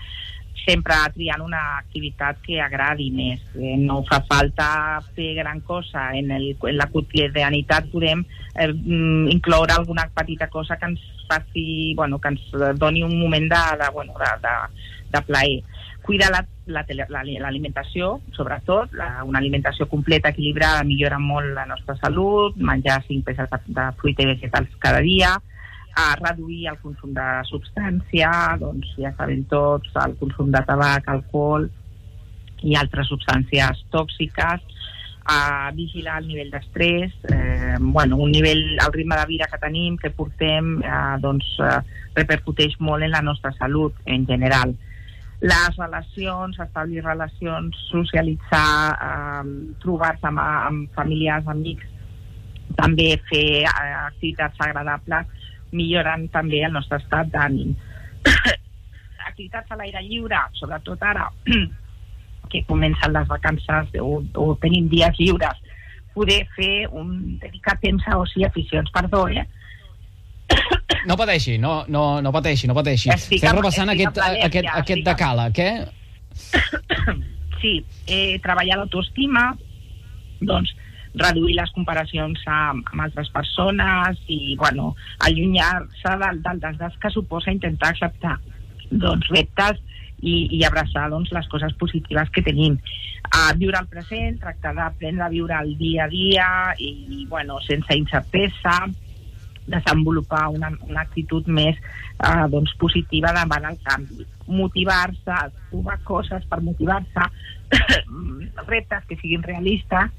sempre 0.65 0.95
triant 1.15 1.43
una 1.45 1.61
activitat 1.79 2.41
que 2.45 2.61
agradi 2.63 3.11
més. 3.15 3.43
Eh, 3.57 3.77
no 3.81 4.01
fa 4.09 4.21
falta 4.29 5.01
fer 5.17 5.33
gran 5.39 5.61
cosa. 5.67 6.11
En, 6.17 6.31
el, 6.37 6.53
en 6.55 6.79
la 6.79 6.89
quotidianitat 6.93 7.91
podem 7.93 8.25
eh, 8.55 8.69
mm, 8.69 9.29
incloure 9.35 9.75
alguna 9.75 10.09
petita 10.15 10.49
cosa 10.49 10.77
que 10.77 10.93
ens 10.93 11.05
faci, 11.29 11.95
bueno, 11.97 12.19
que 12.19 12.35
ens 12.35 12.79
doni 12.79 13.03
un 13.03 13.19
moment 13.19 13.51
de, 13.51 13.63
de, 13.83 13.91
bueno, 13.93 14.15
de, 14.19 14.33
de, 14.47 14.57
de 15.13 15.23
plaer. 15.27 15.61
Cuidar 16.03 16.31
l'alimentació, 16.67 18.15
la, 18.17 18.25
la, 18.25 18.37
sobretot, 18.37 18.95
la, 18.97 19.09
una 19.25 19.39
alimentació 19.39 19.87
completa, 19.87 20.33
equilibrada, 20.33 20.83
millora 20.83 21.21
molt 21.21 21.53
la 21.55 21.67
nostra 21.69 21.95
salut, 22.01 22.57
menjar 22.57 23.03
5 23.07 23.27
peces 23.27 23.51
de, 23.53 23.61
de 23.77 23.87
fruita 24.01 24.25
i 24.25 24.31
vegetals 24.33 24.79
cada 24.83 25.05
dia, 25.05 25.37
a 25.97 26.15
reduir 26.21 26.69
el 26.71 26.79
consum 26.83 27.13
de 27.17 27.29
substància, 27.49 28.31
doncs 28.61 28.95
ja 28.99 29.13
sabem 29.19 29.45
tots, 29.51 29.93
el 30.05 30.17
consum 30.21 30.51
de 30.55 30.63
tabac, 30.67 31.09
alcohol 31.09 31.69
i 32.63 32.77
altres 32.77 33.09
substàncies 33.11 33.85
tòxiques, 33.95 34.67
a 35.31 35.71
vigilar 35.77 36.19
el 36.21 36.29
nivell 36.29 36.51
d'estrès, 36.51 37.13
eh, 37.31 37.77
bueno, 37.79 38.17
un 38.17 38.33
nivell, 38.33 38.79
el 38.85 38.93
ritme 38.93 39.17
de 39.17 39.27
vida 39.27 39.47
que 39.51 39.59
tenim, 39.59 39.97
que 39.97 40.11
portem, 40.11 40.81
eh, 40.83 41.17
doncs 41.21 41.47
eh, 41.61 41.81
repercuteix 42.17 42.75
molt 42.81 43.05
en 43.05 43.13
la 43.13 43.23
nostra 43.23 43.53
salut 43.59 43.95
en 44.07 44.27
general. 44.27 44.75
Les 45.41 45.77
relacions, 45.77 46.59
establir 46.59 47.05
relacions, 47.05 47.77
socialitzar, 47.91 48.97
eh, 49.09 49.77
trobar-se 49.85 50.27
amb, 50.27 50.41
amb 50.43 50.91
familiars, 50.99 51.47
amics, 51.47 51.87
també 52.77 53.13
fer 53.31 53.63
eh, 53.63 53.95
activitats 54.07 54.67
agradables, 54.67 55.40
milloren 55.73 56.29
també 56.35 56.65
el 56.67 56.75
nostre 56.75 56.99
estat 57.03 57.31
d'ànim. 57.35 57.77
activitats 59.31 59.71
a 59.71 59.79
l'aire 59.79 60.03
lliure, 60.05 60.41
sobretot 60.59 61.03
ara 61.03 61.29
que 62.51 62.65
comencen 62.69 63.13
les 63.15 63.29
vacances 63.29 63.95
o, 64.03 64.21
o 64.35 64.55
tenim 64.61 64.89
dies 64.91 65.17
lliures, 65.19 65.57
poder 66.15 66.43
fer 66.57 66.89
un 66.91 67.39
dedicar 67.41 67.79
temps 67.81 68.05
a 68.11 68.19
oci 68.19 68.45
aficions, 68.45 68.91
perdó, 68.93 69.29
eh? 69.29 69.47
no 71.09 71.17
pateixi, 71.17 71.57
no, 71.63 71.85
no, 71.89 72.21
no 72.21 72.33
pateixi, 72.35 72.69
no 72.69 72.75
pateixi. 72.75 73.13
Estic 73.15 73.39
Estem 73.39 73.61
repassant 73.61 73.95
aquest, 73.95 74.19
aquest, 74.19 74.67
ja, 74.67 74.77
aquest 74.83 75.07
decàleg, 75.07 75.63
eh? 75.69 75.75
Sí, 77.61 77.75
eh, 78.09 78.41
treballar 78.43 78.81
l'autoestima, 78.81 79.51
doncs 80.41 80.75
reduir 81.15 81.57
les 81.59 81.71
comparacions 81.75 82.43
amb, 82.47 82.87
amb 82.93 83.05
altres 83.07 83.31
persones 83.35 84.21
i, 84.29 84.55
bueno, 84.59 84.95
allunyar-se 85.27 86.17
del, 86.23 86.43
del 86.45 86.63
desgast 86.63 86.99
que 87.03 87.11
suposa 87.11 87.55
intentar 87.55 87.91
acceptar 87.95 88.37
doncs, 88.91 89.29
reptes 89.31 89.81
i, 90.21 90.47
i 90.59 90.63
abraçar 90.67 91.09
doncs, 91.11 91.33
les 91.35 91.49
coses 91.51 91.75
positives 91.81 92.31
que 92.35 92.45
tenim. 92.47 92.79
Uh, 93.31 93.53
viure 93.59 93.79
el 93.79 93.89
present, 93.91 94.39
tractar 94.43 94.75
d'aprendre 94.77 95.27
a 95.27 95.33
viure 95.33 95.57
el 95.63 95.77
dia 95.79 96.07
a 96.07 96.11
dia 96.11 96.49
i, 96.79 96.91
i 97.21 97.27
bueno, 97.31 97.61
sense 97.67 97.97
incertesa, 97.97 98.83
desenvolupar 99.71 100.49
una, 100.51 100.71
una 100.89 101.05
actitud 101.05 101.47
més 101.47 101.77
eh, 101.79 102.47
doncs, 102.51 102.73
positiva 102.81 103.31
davant 103.37 103.69
el 103.69 103.77
canvi. 103.85 104.25
Motivar-se, 104.51 105.37
trobar 105.71 105.99
coses 106.09 106.47
per 106.51 106.59
motivar-se, 106.65 107.29
reptes 108.73 109.07
que 109.07 109.19
siguin 109.21 109.47
realistes 109.47 110.11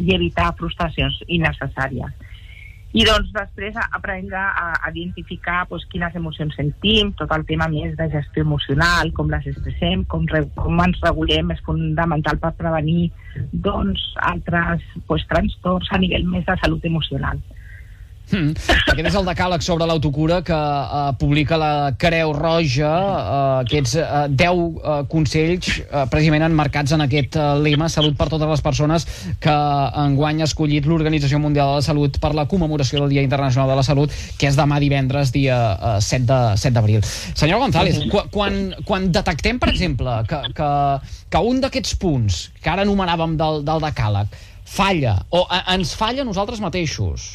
i 0.00 0.14
evitar 0.16 0.52
frustracions 0.58 1.20
innecessàries. 1.28 2.28
I 2.90 3.04
doncs 3.06 3.28
després 3.30 3.76
aprendre 3.84 4.40
a, 4.40 4.72
a 4.82 4.88
identificar 4.90 5.60
doncs, 5.70 5.84
quines 5.92 6.16
emocions 6.18 6.56
sentim, 6.58 7.12
tot 7.20 7.30
el 7.36 7.44
tema 7.46 7.68
més 7.70 7.94
de 7.98 8.08
gestió 8.10 8.42
emocional, 8.42 9.12
com 9.14 9.30
les 9.30 9.46
expressem, 9.46 10.02
com, 10.10 10.26
re, 10.32 10.42
com 10.56 10.82
ens 10.82 10.98
regulem, 11.06 11.52
és 11.54 11.62
fundamental 11.68 12.40
per 12.42 12.50
prevenir 12.58 13.12
doncs, 13.52 14.02
altres 14.32 14.82
doncs, 15.06 15.28
trastorns 15.30 15.94
a 15.94 16.02
nivell 16.02 16.26
més 16.34 16.48
de 16.48 16.58
salut 16.64 16.90
emocional. 16.90 17.38
Mm. 17.38 17.59
Aquest 18.30 19.08
és 19.10 19.16
el 19.18 19.26
decàleg 19.26 19.64
sobre 19.64 19.86
l'autocura 19.88 20.40
que 20.46 20.56
uh, 20.56 21.10
publica 21.18 21.58
la 21.60 21.92
Creu 21.98 22.32
Roja, 22.36 22.90
uh, 22.90 23.58
aquests 23.64 23.96
uh, 23.98 24.26
10 24.30 24.60
uh, 24.60 24.98
consells 25.10 25.70
uh, 25.82 26.04
precisament 26.10 26.46
enmarcats 26.46 26.94
en 26.96 27.04
aquest 27.06 27.38
uh, 27.38 27.56
lema 27.60 27.90
Salut 27.90 28.16
per 28.18 28.28
totes 28.32 28.50
les 28.50 28.62
persones 28.64 29.06
que 29.42 29.56
enguany 30.04 30.44
ha 30.44 30.48
escollit 30.48 30.86
l'Organització 30.86 31.40
Mundial 31.42 31.74
de 31.74 31.80
la 31.80 31.86
Salut 31.86 32.20
per 32.22 32.32
la 32.36 32.46
commemoració 32.50 33.02
del 33.02 33.16
Dia 33.16 33.24
Internacional 33.26 33.70
de 33.70 33.78
la 33.80 33.86
Salut, 33.86 34.14
que 34.38 34.50
és 34.50 34.58
demà 34.58 34.78
divendres, 34.82 35.34
dia 35.34 35.58
uh, 35.74 35.98
7 36.00 36.74
d'abril. 36.74 37.02
Senyor 37.34 37.62
González, 37.64 37.98
qu 38.10 38.22
quan, 38.34 38.60
quan 38.86 39.10
detectem, 39.12 39.58
per 39.60 39.72
exemple, 39.72 40.20
que, 40.30 40.40
que, 40.56 40.70
que 41.30 41.44
un 41.50 41.60
d'aquests 41.64 41.98
punts 42.00 42.40
que 42.62 42.70
ara 42.72 42.86
anomenàvem 42.86 43.36
del, 43.40 43.64
del 43.66 43.82
decàleg 43.84 44.40
falla, 44.70 45.18
o 45.34 45.44
a, 45.50 45.64
ens 45.74 45.94
falla 45.98 46.26
nosaltres 46.26 46.62
mateixos, 46.62 47.32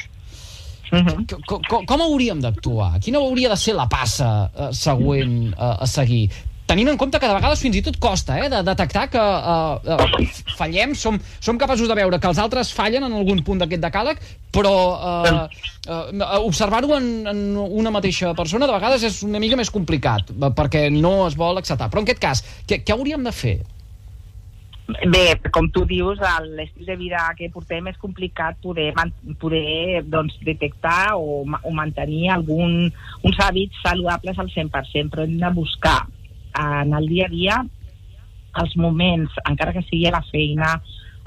Uh 0.92 1.00
-huh. 1.00 1.46
com, 1.46 1.62
com, 1.68 1.86
com 1.86 2.02
hauríem 2.02 2.40
d'actuar? 2.40 3.00
Quina 3.00 3.18
hauria 3.18 3.50
de 3.50 3.58
ser 3.58 3.74
la 3.74 3.88
passa 3.88 4.52
uh, 4.54 4.72
següent 4.72 5.54
uh, 5.54 5.82
a 5.82 5.88
seguir? 5.88 6.30
tenint 6.66 6.90
en 6.90 6.98
compte 6.98 7.20
que 7.20 7.28
de 7.30 7.36
vegades 7.38 7.62
fins 7.62 7.78
i 7.78 7.84
tot 7.86 7.98
costa 8.02 8.38
eh, 8.42 8.50
de 8.50 8.62
detectar 8.66 9.06
que 9.14 9.22
uh, 9.22 9.78
uh, 9.78 10.32
fallem, 10.58 10.96
som, 10.98 11.20
som 11.40 11.60
capaços 11.62 11.88
de 11.90 11.98
veure 11.98 12.20
que 12.20 12.32
els 12.32 12.42
altres 12.42 12.74
fallen 12.74 13.06
en 13.06 13.14
algun 13.14 13.44
punt 13.46 13.62
d'aquest 13.62 13.84
decàleg, 13.84 14.22
però 14.56 14.74
uh, 14.96 15.46
uh, 15.46 16.40
observar-ho 16.42 16.98
en, 16.98 17.12
en 17.30 17.46
una 17.62 17.94
mateixa 17.94 18.34
persona 18.38 18.66
de 18.66 18.74
vegades 18.74 19.06
és 19.06 19.22
una 19.28 19.42
mica 19.44 19.60
més 19.60 19.70
complicat, 19.74 20.34
perquè 20.58 20.88
no 20.94 21.28
es 21.28 21.38
vol 21.38 21.62
acceptar. 21.62 21.92
Però 21.94 22.02
en 22.02 22.10
aquest 22.10 22.24
cas, 22.24 22.44
què, 22.66 22.82
què 22.82 22.98
hauríem 22.98 23.26
de 23.26 23.36
fer? 23.36 23.60
Bé, 24.86 25.40
com 25.50 25.66
tu 25.74 25.82
dius, 25.90 26.20
l'estil 26.46 26.86
de 26.86 26.96
vida 27.00 27.24
que 27.38 27.50
portem 27.54 27.88
és 27.90 27.98
complicat 27.98 28.60
poder, 28.62 28.92
poder 29.42 30.04
doncs, 30.06 30.36
detectar 30.46 31.16
o, 31.18 31.42
o 31.42 31.72
mantenir 31.74 32.30
algun, 32.30 32.92
uns 33.26 33.40
hàbits 33.42 33.82
saludables 33.82 34.38
al 34.38 34.52
100%, 34.54 35.10
però 35.10 35.26
hem 35.26 35.40
de 35.42 35.52
buscar 35.58 36.04
en 36.62 36.94
el 36.94 37.10
dia 37.10 37.26
a 37.26 37.34
dia 37.34 37.58
els 38.62 38.78
moments, 38.78 39.34
encara 39.50 39.74
que 39.74 39.84
sigui 39.90 40.06
a 40.08 40.14
la 40.16 40.24
feina, 40.30 40.76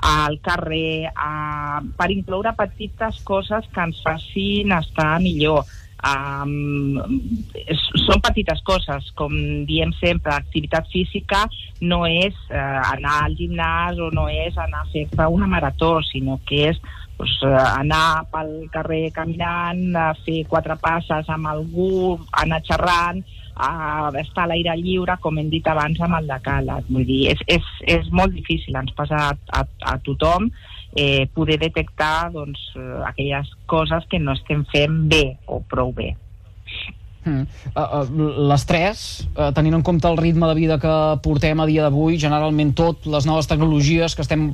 al 0.06 0.38
carrer, 0.40 1.10
a, 1.10 1.82
per 1.98 2.08
incloure 2.14 2.54
petites 2.56 3.18
coses 3.26 3.66
que 3.74 3.84
ens 3.90 3.98
facin 4.06 4.72
estar 4.78 5.16
millor 5.20 5.66
Um, 5.98 6.94
són 8.06 8.20
petites 8.22 8.60
coses, 8.62 9.08
com 9.18 9.32
diem 9.66 9.90
sempre, 9.98 10.30
activitat 10.30 10.86
física 10.92 11.42
no 11.82 12.04
és 12.06 12.36
uh, 12.52 12.78
anar 12.92 13.24
al 13.24 13.34
gimnàs 13.38 13.98
o 13.98 14.12
no 14.14 14.28
és 14.30 14.54
anar 14.62 14.84
a 14.84 14.90
fer 14.92 15.08
una 15.26 15.50
marató, 15.50 15.96
sinó 16.06 16.38
que 16.46 16.68
és 16.70 16.78
pues, 17.18 17.34
uh, 17.42 17.56
anar 17.80 18.28
pel 18.30 18.52
carrer 18.70 19.08
caminant, 19.16 19.82
fer 20.22 20.44
quatre 20.46 20.78
passes 20.78 21.26
amb 21.34 21.50
algú, 21.50 22.14
anar 22.30 22.62
xerrant, 22.62 23.24
uh, 23.58 24.08
estar 24.22 24.46
a 24.46 24.50
l'aire 24.52 24.76
lliure, 24.78 25.18
com 25.22 25.38
hem 25.38 25.50
dit 25.52 25.66
abans 25.68 26.00
amb 26.00 26.18
el 26.20 26.30
de 26.30 26.38
Cala. 26.44 26.78
Vull 26.88 27.06
dir, 27.08 27.24
és, 27.34 27.42
és, 27.58 27.72
és 27.98 28.10
molt 28.14 28.34
difícil, 28.36 28.78
ens 28.78 28.94
passa 28.96 29.28
a, 29.30 29.34
a, 29.60 29.64
a 29.92 29.98
tothom, 30.06 30.48
eh, 30.96 31.26
poder 31.34 31.58
detectar 31.60 32.30
doncs, 32.32 32.70
eh, 32.76 33.02
aquelles 33.08 33.50
coses 33.66 34.06
que 34.10 34.22
no 34.22 34.34
estem 34.38 34.64
fent 34.72 35.04
bé 35.10 35.24
o 35.46 35.60
prou 35.60 35.92
bé. 35.92 36.14
Mm. 37.28 37.46
Uh, 37.74 37.82
uh, 37.82 38.28
L'estrès, 38.48 39.04
uh, 39.36 39.50
tenint 39.56 39.76
en 39.78 39.84
compte 39.84 40.08
el 40.08 40.16
ritme 40.20 40.48
de 40.48 40.56
vida 40.56 40.78
que 40.80 40.94
portem 41.24 41.60
a 41.60 41.66
dia 41.68 41.84
d'avui, 41.86 42.18
generalment 42.20 42.72
tot, 42.78 43.06
les 43.10 43.28
noves 43.28 43.48
tecnologies, 43.50 44.16
que 44.16 44.24
estem 44.24 44.48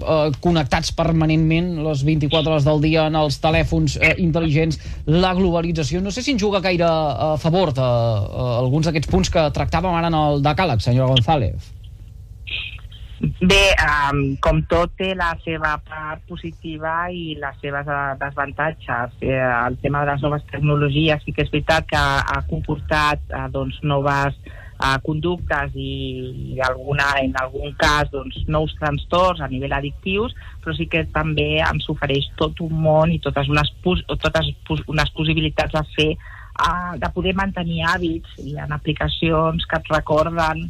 connectats 0.44 0.90
permanentment 0.96 1.70
les 1.84 2.02
24 2.06 2.50
hores 2.50 2.66
del 2.66 2.82
dia 2.82 3.06
en 3.10 3.18
els 3.18 3.38
telèfons 3.42 3.96
intel·ligents, 4.22 4.80
la 5.10 5.34
globalització, 5.36 6.02
no 6.02 6.12
sé 6.14 6.24
si 6.24 6.34
en 6.34 6.40
juga 6.40 6.62
gaire 6.64 6.88
a 6.88 7.34
favor 7.40 7.72
d'alguns 7.76 8.90
d'aquests 8.90 9.10
punts 9.10 9.32
que 9.32 9.46
tractàvem 9.54 9.94
ara 9.94 10.10
en 10.10 10.18
el 10.18 10.44
decàleg, 10.44 10.82
senyora 10.84 11.14
González. 11.14 11.74
Bé, 13.20 13.62
um, 13.78 14.34
com 14.42 14.58
tot 14.66 14.90
té 14.98 15.12
la 15.14 15.30
seva 15.44 15.76
part 15.86 16.24
positiva 16.26 17.06
i 17.14 17.36
les 17.38 17.60
seves 17.62 17.86
desavantatges. 17.86 19.14
Eh, 19.22 19.38
el 19.38 19.78
tema 19.82 20.02
de 20.02 20.10
les 20.10 20.24
noves 20.26 20.44
tecnologies 20.50 21.22
sí 21.22 21.32
que 21.32 21.46
és 21.46 21.52
veritat 21.52 21.86
que 21.92 22.00
ha, 22.00 22.40
comportat 22.50 23.22
uh, 23.30 23.46
doncs, 23.54 23.78
noves 23.86 24.36
uh, 24.50 24.98
conductes 25.06 25.78
i, 25.78 25.94
i 26.56 26.60
alguna, 26.66 27.12
en 27.22 27.38
algun 27.38 27.76
cas 27.78 28.10
doncs, 28.10 28.42
nous 28.50 28.74
trastorns 28.80 29.44
a 29.44 29.50
nivell 29.52 29.78
addictius, 29.78 30.34
però 30.64 30.74
sí 30.74 30.90
que 30.90 31.06
també 31.14 31.62
ens 31.62 31.86
ofereix 31.94 32.32
tot 32.40 32.60
un 32.66 32.74
món 32.82 33.14
i 33.14 33.22
totes 33.22 33.50
unes, 33.52 33.70
totes 34.18 34.54
unes 34.90 35.14
possibilitats 35.14 35.76
de 35.76 35.86
fer 35.94 36.12
de 37.02 37.08
poder 37.10 37.34
mantenir 37.34 37.82
hàbits. 37.90 38.36
Hi 38.38 38.54
ha 38.58 38.68
aplicacions 38.74 39.66
que 39.66 39.78
et 39.80 39.88
recorden 39.90 40.68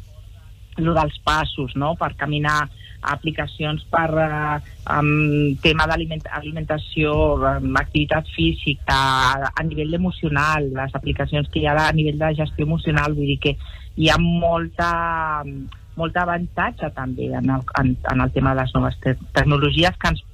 el 0.79 0.95
dels 0.95 1.21
passos, 1.25 1.77
no?, 1.77 1.95
per 2.01 2.15
caminar, 2.17 2.65
aplicacions 3.05 3.85
per 3.93 4.09
eh, 4.17 4.61
um, 4.97 5.55
tema 5.63 5.87
d'alimentació, 5.91 7.15
um, 7.37 7.77
activitat 7.77 8.29
física, 8.35 8.97
a, 8.97 9.53
a 9.55 9.65
nivell 9.67 9.95
emocional, 10.01 10.71
les 10.75 10.95
aplicacions 10.97 11.51
que 11.53 11.63
hi 11.63 11.69
ha 11.69 11.77
a 11.87 11.93
nivell 11.97 12.19
de 12.21 12.35
gestió 12.41 12.67
emocional, 12.67 13.17
vull 13.17 13.35
dir 13.35 13.41
que 13.43 13.57
hi 14.01 14.11
ha 14.11 14.19
molta, 14.21 15.45
molta 15.97 16.25
avantatge 16.25 16.91
també 16.97 17.31
en 17.33 17.51
el, 17.57 17.67
en, 17.81 17.97
en 18.13 18.25
el 18.25 18.33
tema 18.33 18.55
de 18.55 18.63
les 18.63 18.75
noves 18.75 18.97
te 19.05 19.15
tecnologies 19.37 20.01
que 20.01 20.15
ens 20.15 20.25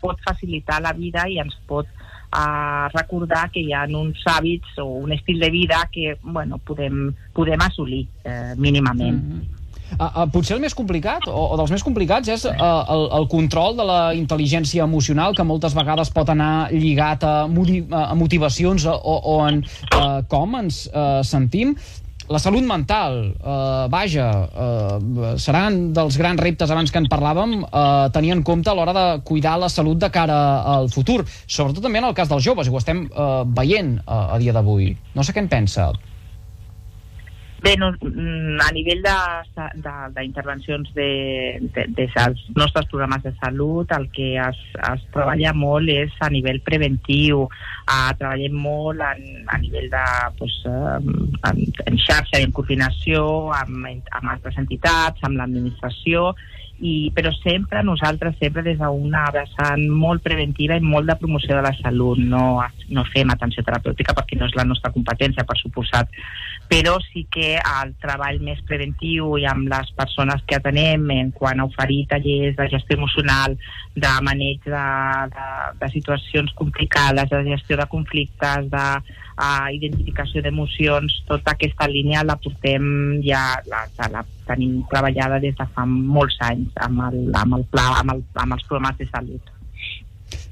pot 0.00 0.20
facilitar 0.24 0.80
la 0.80 0.94
vida 0.96 1.26
i 1.28 1.36
ens 1.42 1.58
pot 1.68 1.88
uh, 1.90 2.88
recordar 2.94 3.50
que 3.52 3.60
hi 3.60 3.74
ha 3.76 3.84
uns 3.84 4.22
hàbits 4.24 4.78
o 4.80 4.86
un 5.02 5.12
estil 5.12 5.42
de 5.42 5.50
vida 5.52 5.82
que 5.92 6.14
bueno, 6.22 6.56
podem, 6.64 7.10
podem 7.36 7.60
assolir 7.66 8.06
eh, 8.24 8.54
mínimament. 8.56 9.20
Mm 9.20 9.40
-hmm 9.40 9.59
Uh, 9.98 10.04
uh, 10.06 10.26
potser 10.30 10.54
el 10.56 10.62
més 10.62 10.76
complicat, 10.76 11.26
o, 11.26 11.46
o 11.54 11.56
dels 11.58 11.72
més 11.74 11.82
complicats, 11.86 12.28
és 12.30 12.44
uh, 12.46 12.52
el, 12.94 13.06
el 13.20 13.26
control 13.32 13.74
de 13.78 13.86
la 13.88 14.00
intel·ligència 14.14 14.86
emocional, 14.86 15.34
que 15.34 15.46
moltes 15.46 15.74
vegades 15.74 16.12
pot 16.14 16.30
anar 16.30 16.70
lligat 16.70 17.24
a, 17.26 17.34
a 17.46 18.14
motivacions 18.14 18.86
o, 18.86 18.94
o 18.94 19.40
en 19.48 19.64
uh, 19.64 20.20
com 20.30 20.54
ens 20.60 20.84
uh, 20.92 21.20
sentim. 21.26 21.74
La 22.30 22.38
salut 22.38 22.62
mental, 22.62 23.16
uh, 23.42 23.88
vaja, 23.90 24.28
uh, 24.46 25.32
seran 25.34 25.88
dels 25.96 26.14
grans 26.20 26.38
reptes 26.38 26.70
abans 26.70 26.92
que 26.94 27.00
en 27.02 27.08
parlàvem, 27.10 27.56
uh, 27.64 28.06
tenir 28.14 28.30
en 28.36 28.44
compte 28.46 28.70
a 28.70 28.76
l'hora 28.78 28.94
de 28.94 29.06
cuidar 29.26 29.56
la 29.58 29.72
salut 29.72 29.98
de 29.98 30.12
cara 30.14 30.36
al 30.76 30.86
futur, 30.94 31.24
sobretot 31.50 31.82
també 31.82 31.98
en 31.98 32.06
el 32.06 32.14
cas 32.14 32.30
dels 32.30 32.46
joves, 32.46 32.70
i 32.70 32.70
ho 32.70 32.78
estem 32.78 33.08
uh, 33.10 33.42
veient 33.58 33.96
uh, 34.04 34.30
a 34.36 34.38
dia 34.38 34.54
d'avui. 34.54 34.92
No 35.18 35.26
sé 35.26 35.34
què 35.34 35.42
en 35.42 35.50
pensa. 35.50 35.90
Bé, 37.60 37.74
no, 37.76 37.90
mm, 37.92 38.56
a 38.64 38.70
nivell 38.72 39.02
d'intervencions 39.04 40.88
de, 40.96 41.08
de, 41.60 41.68
de, 41.74 41.84
de, 41.98 42.06
dels 42.14 42.44
nostres 42.56 42.86
programes 42.88 43.22
de 43.26 43.34
salut, 43.40 43.90
el 43.92 44.06
que 44.16 44.30
es, 44.40 44.60
es 44.88 45.02
treballa 45.12 45.52
molt 45.52 45.92
és 45.92 46.14
a 46.24 46.30
nivell 46.32 46.62
preventiu. 46.64 47.44
Uh, 47.90 48.12
treballem 48.16 48.56
molt 48.56 49.04
en, 49.04 49.26
a 49.52 49.58
nivell 49.60 49.90
de, 49.92 50.06
pues, 50.38 50.56
uh, 50.70 50.96
en, 51.50 51.60
en 51.84 52.00
xarxa 52.06 52.40
en 52.40 52.54
coordinació 52.56 53.26
amb, 53.58 53.90
amb 53.90 54.32
altres 54.36 54.56
entitats, 54.62 55.20
amb 55.26 55.36
l'administració, 55.42 56.30
i, 56.80 57.10
però 57.14 57.32
sempre 57.36 57.82
nosaltres 57.84 58.38
sempre 58.40 58.64
des 58.66 58.78
d'una 58.80 59.26
vessant 59.34 59.86
molt 59.88 60.24
preventiva 60.24 60.76
i 60.76 60.84
molt 60.84 61.10
de 61.10 61.18
promoció 61.20 61.56
de 61.56 61.64
la 61.66 61.74
salut. 61.80 62.18
No, 62.20 62.60
no 62.90 63.04
fem 63.12 63.30
atenció 63.30 63.64
terapèutica 63.66 64.16
perquè 64.16 64.38
no 64.38 64.48
és 64.48 64.56
la 64.56 64.66
nostra 64.68 64.92
competència 64.94 65.44
per 65.44 65.58
suposat 65.60 66.08
però 66.70 67.00
sí 67.02 67.24
que 67.26 67.56
el 67.58 67.90
treball 67.98 68.38
més 68.46 68.60
preventiu 68.62 69.32
i 69.40 69.46
amb 69.50 69.66
les 69.72 69.88
persones 69.98 70.44
que 70.46 70.54
atenem 70.54 71.08
en 71.10 71.32
quant 71.34 71.58
a 71.58 71.66
oferir 71.66 72.04
tallers 72.12 72.54
de 72.60 72.66
gestió 72.70 72.94
emocional 72.94 73.56
de 73.96 74.12
maneig 74.22 74.62
de, 74.62 74.84
de, 75.34 75.48
de 75.80 75.88
situacions 75.96 76.54
complicades 76.60 77.32
de 77.32 77.42
gestió 77.48 77.80
de 77.80 77.88
conflictes 77.90 78.70
de 78.70 78.86
a 79.40 79.72
identificació 79.72 80.44
d'emocions, 80.44 81.14
tota 81.26 81.56
aquesta 81.56 81.88
línia 81.88 82.22
la 82.28 82.36
portem 82.38 82.84
ja, 83.24 83.42
la, 83.66 83.86
la 84.12 84.22
tenim 84.50 84.82
treballada 84.90 85.40
des 85.42 85.56
de 85.58 85.68
fa 85.76 85.86
molts 85.86 86.36
anys 86.50 86.84
amb 86.88 87.06
el, 87.08 87.22
amb 87.38 87.60
el 87.60 87.64
pla, 87.72 87.88
amb, 88.02 88.16
el, 88.16 88.26
amb 88.44 88.58
els 88.58 88.68
programes 88.68 88.98
de 89.00 89.08
salut 89.14 89.56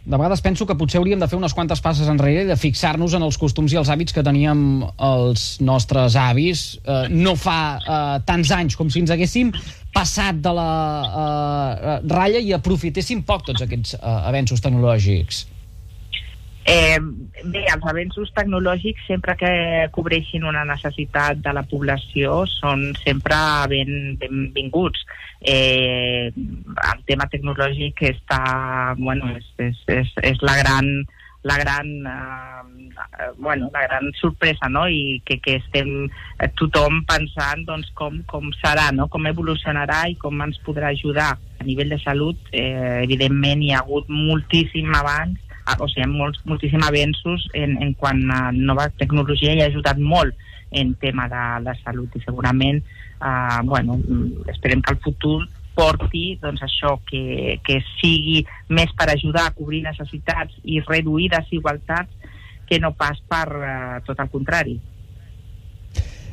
de 0.08 0.16
vegades 0.16 0.40
penso 0.40 0.64
que 0.64 0.76
potser 0.78 1.02
hauríem 1.02 1.20
de 1.20 1.26
fer 1.28 1.36
unes 1.36 1.52
quantes 1.52 1.82
passes 1.84 2.08
enrere 2.08 2.46
i 2.46 2.48
de 2.48 2.56
fixar-nos 2.56 3.12
en 3.18 3.26
els 3.26 3.36
costums 3.36 3.74
i 3.74 3.78
els 3.80 3.90
hàbits 3.92 4.16
que 4.16 4.24
teníem 4.24 4.62
els 5.04 5.44
nostres 5.60 6.16
avis 6.16 6.62
eh, 6.80 7.10
no 7.12 7.34
fa 7.36 7.58
eh, 7.76 8.14
tants 8.28 8.54
anys 8.56 8.78
com 8.78 8.88
si 8.88 9.02
ens 9.04 9.12
haguéssim 9.12 9.52
passat 9.92 10.40
de 10.40 10.54
la 10.56 10.70
eh, 11.04 11.94
ratlla 12.08 12.40
i 12.40 12.54
aprofitéssim 12.56 13.20
poc 13.28 13.44
tots 13.50 13.66
aquests 13.66 13.98
eh, 13.98 14.18
avenços 14.32 14.64
tecnològics. 14.64 15.44
Eh, 16.68 16.98
bé, 17.48 17.62
els 17.72 17.84
avenços 17.88 18.28
tecnològics, 18.36 19.06
sempre 19.08 19.32
que 19.40 19.50
cobreixin 19.94 20.44
una 20.44 20.66
necessitat 20.68 21.40
de 21.40 21.54
la 21.56 21.62
població, 21.64 22.42
són 22.58 22.90
sempre 23.00 23.38
ben, 23.72 23.94
benvinguts. 24.20 25.06
Eh, 25.40 26.28
el 26.28 27.00
tema 27.08 27.28
tecnològic 27.32 28.04
està, 28.10 28.42
bueno, 29.00 29.32
és, 29.38 29.48
és, 29.70 29.80
és, 29.96 30.12
és 30.34 30.44
la 30.44 30.58
gran 30.60 30.92
la 31.48 31.56
gran, 31.56 31.88
eh, 32.04 33.30
bueno, 33.38 33.70
la 33.72 33.86
gran 33.86 34.10
sorpresa, 34.20 34.68
no? 34.68 34.88
I 34.90 35.22
que, 35.24 35.38
que 35.40 35.54
estem 35.62 36.10
eh, 36.10 36.50
tothom 36.58 37.00
pensant 37.08 37.64
doncs, 37.64 37.88
com, 37.96 38.20
com 38.28 38.50
serà, 38.58 38.90
no? 38.92 39.06
com 39.08 39.24
evolucionarà 39.30 40.02
i 40.10 40.18
com 40.20 40.42
ens 40.44 40.60
podrà 40.66 40.92
ajudar. 40.92 41.38
A 41.62 41.64
nivell 41.64 41.94
de 41.94 42.02
salut, 42.02 42.50
eh, 42.52 43.00
evidentment, 43.06 43.64
hi 43.64 43.72
ha 43.72 43.80
hagut 43.86 44.10
moltíssim 44.12 44.92
abans 44.98 45.47
o 45.78 45.88
sigui, 45.90 46.08
molts, 46.10 46.40
moltíssim 46.48 46.82
avenços 46.86 47.48
en, 47.54 47.76
en 47.82 47.92
quant 47.98 48.22
a 48.32 48.48
nova 48.54 48.88
tecnologia 49.00 49.54
i 49.54 49.62
ha 49.62 49.68
ajudat 49.72 50.00
molt 50.00 50.36
en 50.70 50.94
tema 51.00 51.28
de, 51.32 51.44
de 51.64 51.74
salut 51.82 52.16
i 52.16 52.24
segurament 52.24 52.80
eh, 52.80 53.60
bueno, 53.64 53.98
esperem 54.48 54.82
que 54.82 54.94
el 54.94 55.00
futur 55.04 55.38
porti 55.78 56.38
doncs, 56.42 56.62
això, 56.66 56.96
que, 57.06 57.58
que 57.64 57.78
sigui 58.00 58.42
més 58.74 58.90
per 58.98 59.12
ajudar 59.12 59.46
a 59.46 59.54
cobrir 59.54 59.84
necessitats 59.84 60.56
i 60.64 60.80
reduir 60.82 61.30
desigualtats 61.36 62.34
que 62.68 62.80
no 62.82 62.92
pas 62.98 63.20
per 63.30 63.46
eh, 63.48 63.98
tot 64.06 64.18
el 64.18 64.30
contrari. 64.32 64.76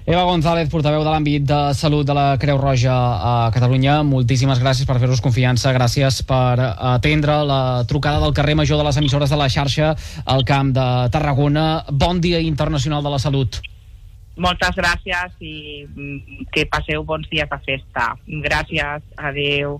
Eva 0.05 0.21
González, 0.21 0.67
portaveu 0.69 1.01
de 1.01 1.09
l'àmbit 1.09 1.45
de 1.49 1.59
salut 1.73 2.05
de 2.05 2.13
la 2.13 2.35
Creu 2.37 2.59
Roja 2.61 2.93
a 2.93 3.31
Catalunya, 3.49 4.03
moltíssimes 4.05 4.59
gràcies 4.61 4.85
per 4.85 4.99
fer-nos 5.01 5.23
confiança, 5.25 5.71
gràcies 5.73 6.19
per 6.29 6.61
atendre 6.61 7.39
la 7.49 7.81
trucada 7.89 8.21
del 8.21 8.35
carrer 8.37 8.53
major 8.53 8.77
de 8.77 8.85
les 8.85 8.99
emissores 9.01 9.33
de 9.33 9.39
la 9.41 9.49
xarxa 9.49 9.95
al 10.29 10.45
Camp 10.45 10.69
de 10.77 10.85
Tarragona. 11.09 11.65
Bon 11.89 12.21
dia 12.21 12.37
internacional 12.37 13.01
de 13.01 13.15
la 13.15 13.17
salut. 13.17 13.57
Moltes 14.37 14.77
gràcies 14.77 15.41
i 15.41 15.55
mm, 15.89 16.45
que 16.53 16.67
passeu 16.69 17.01
bons 17.01 17.25
dies 17.33 17.49
de 17.49 17.59
festa. 17.65 18.11
Gràcies, 18.45 19.01
adeu. 19.17 19.79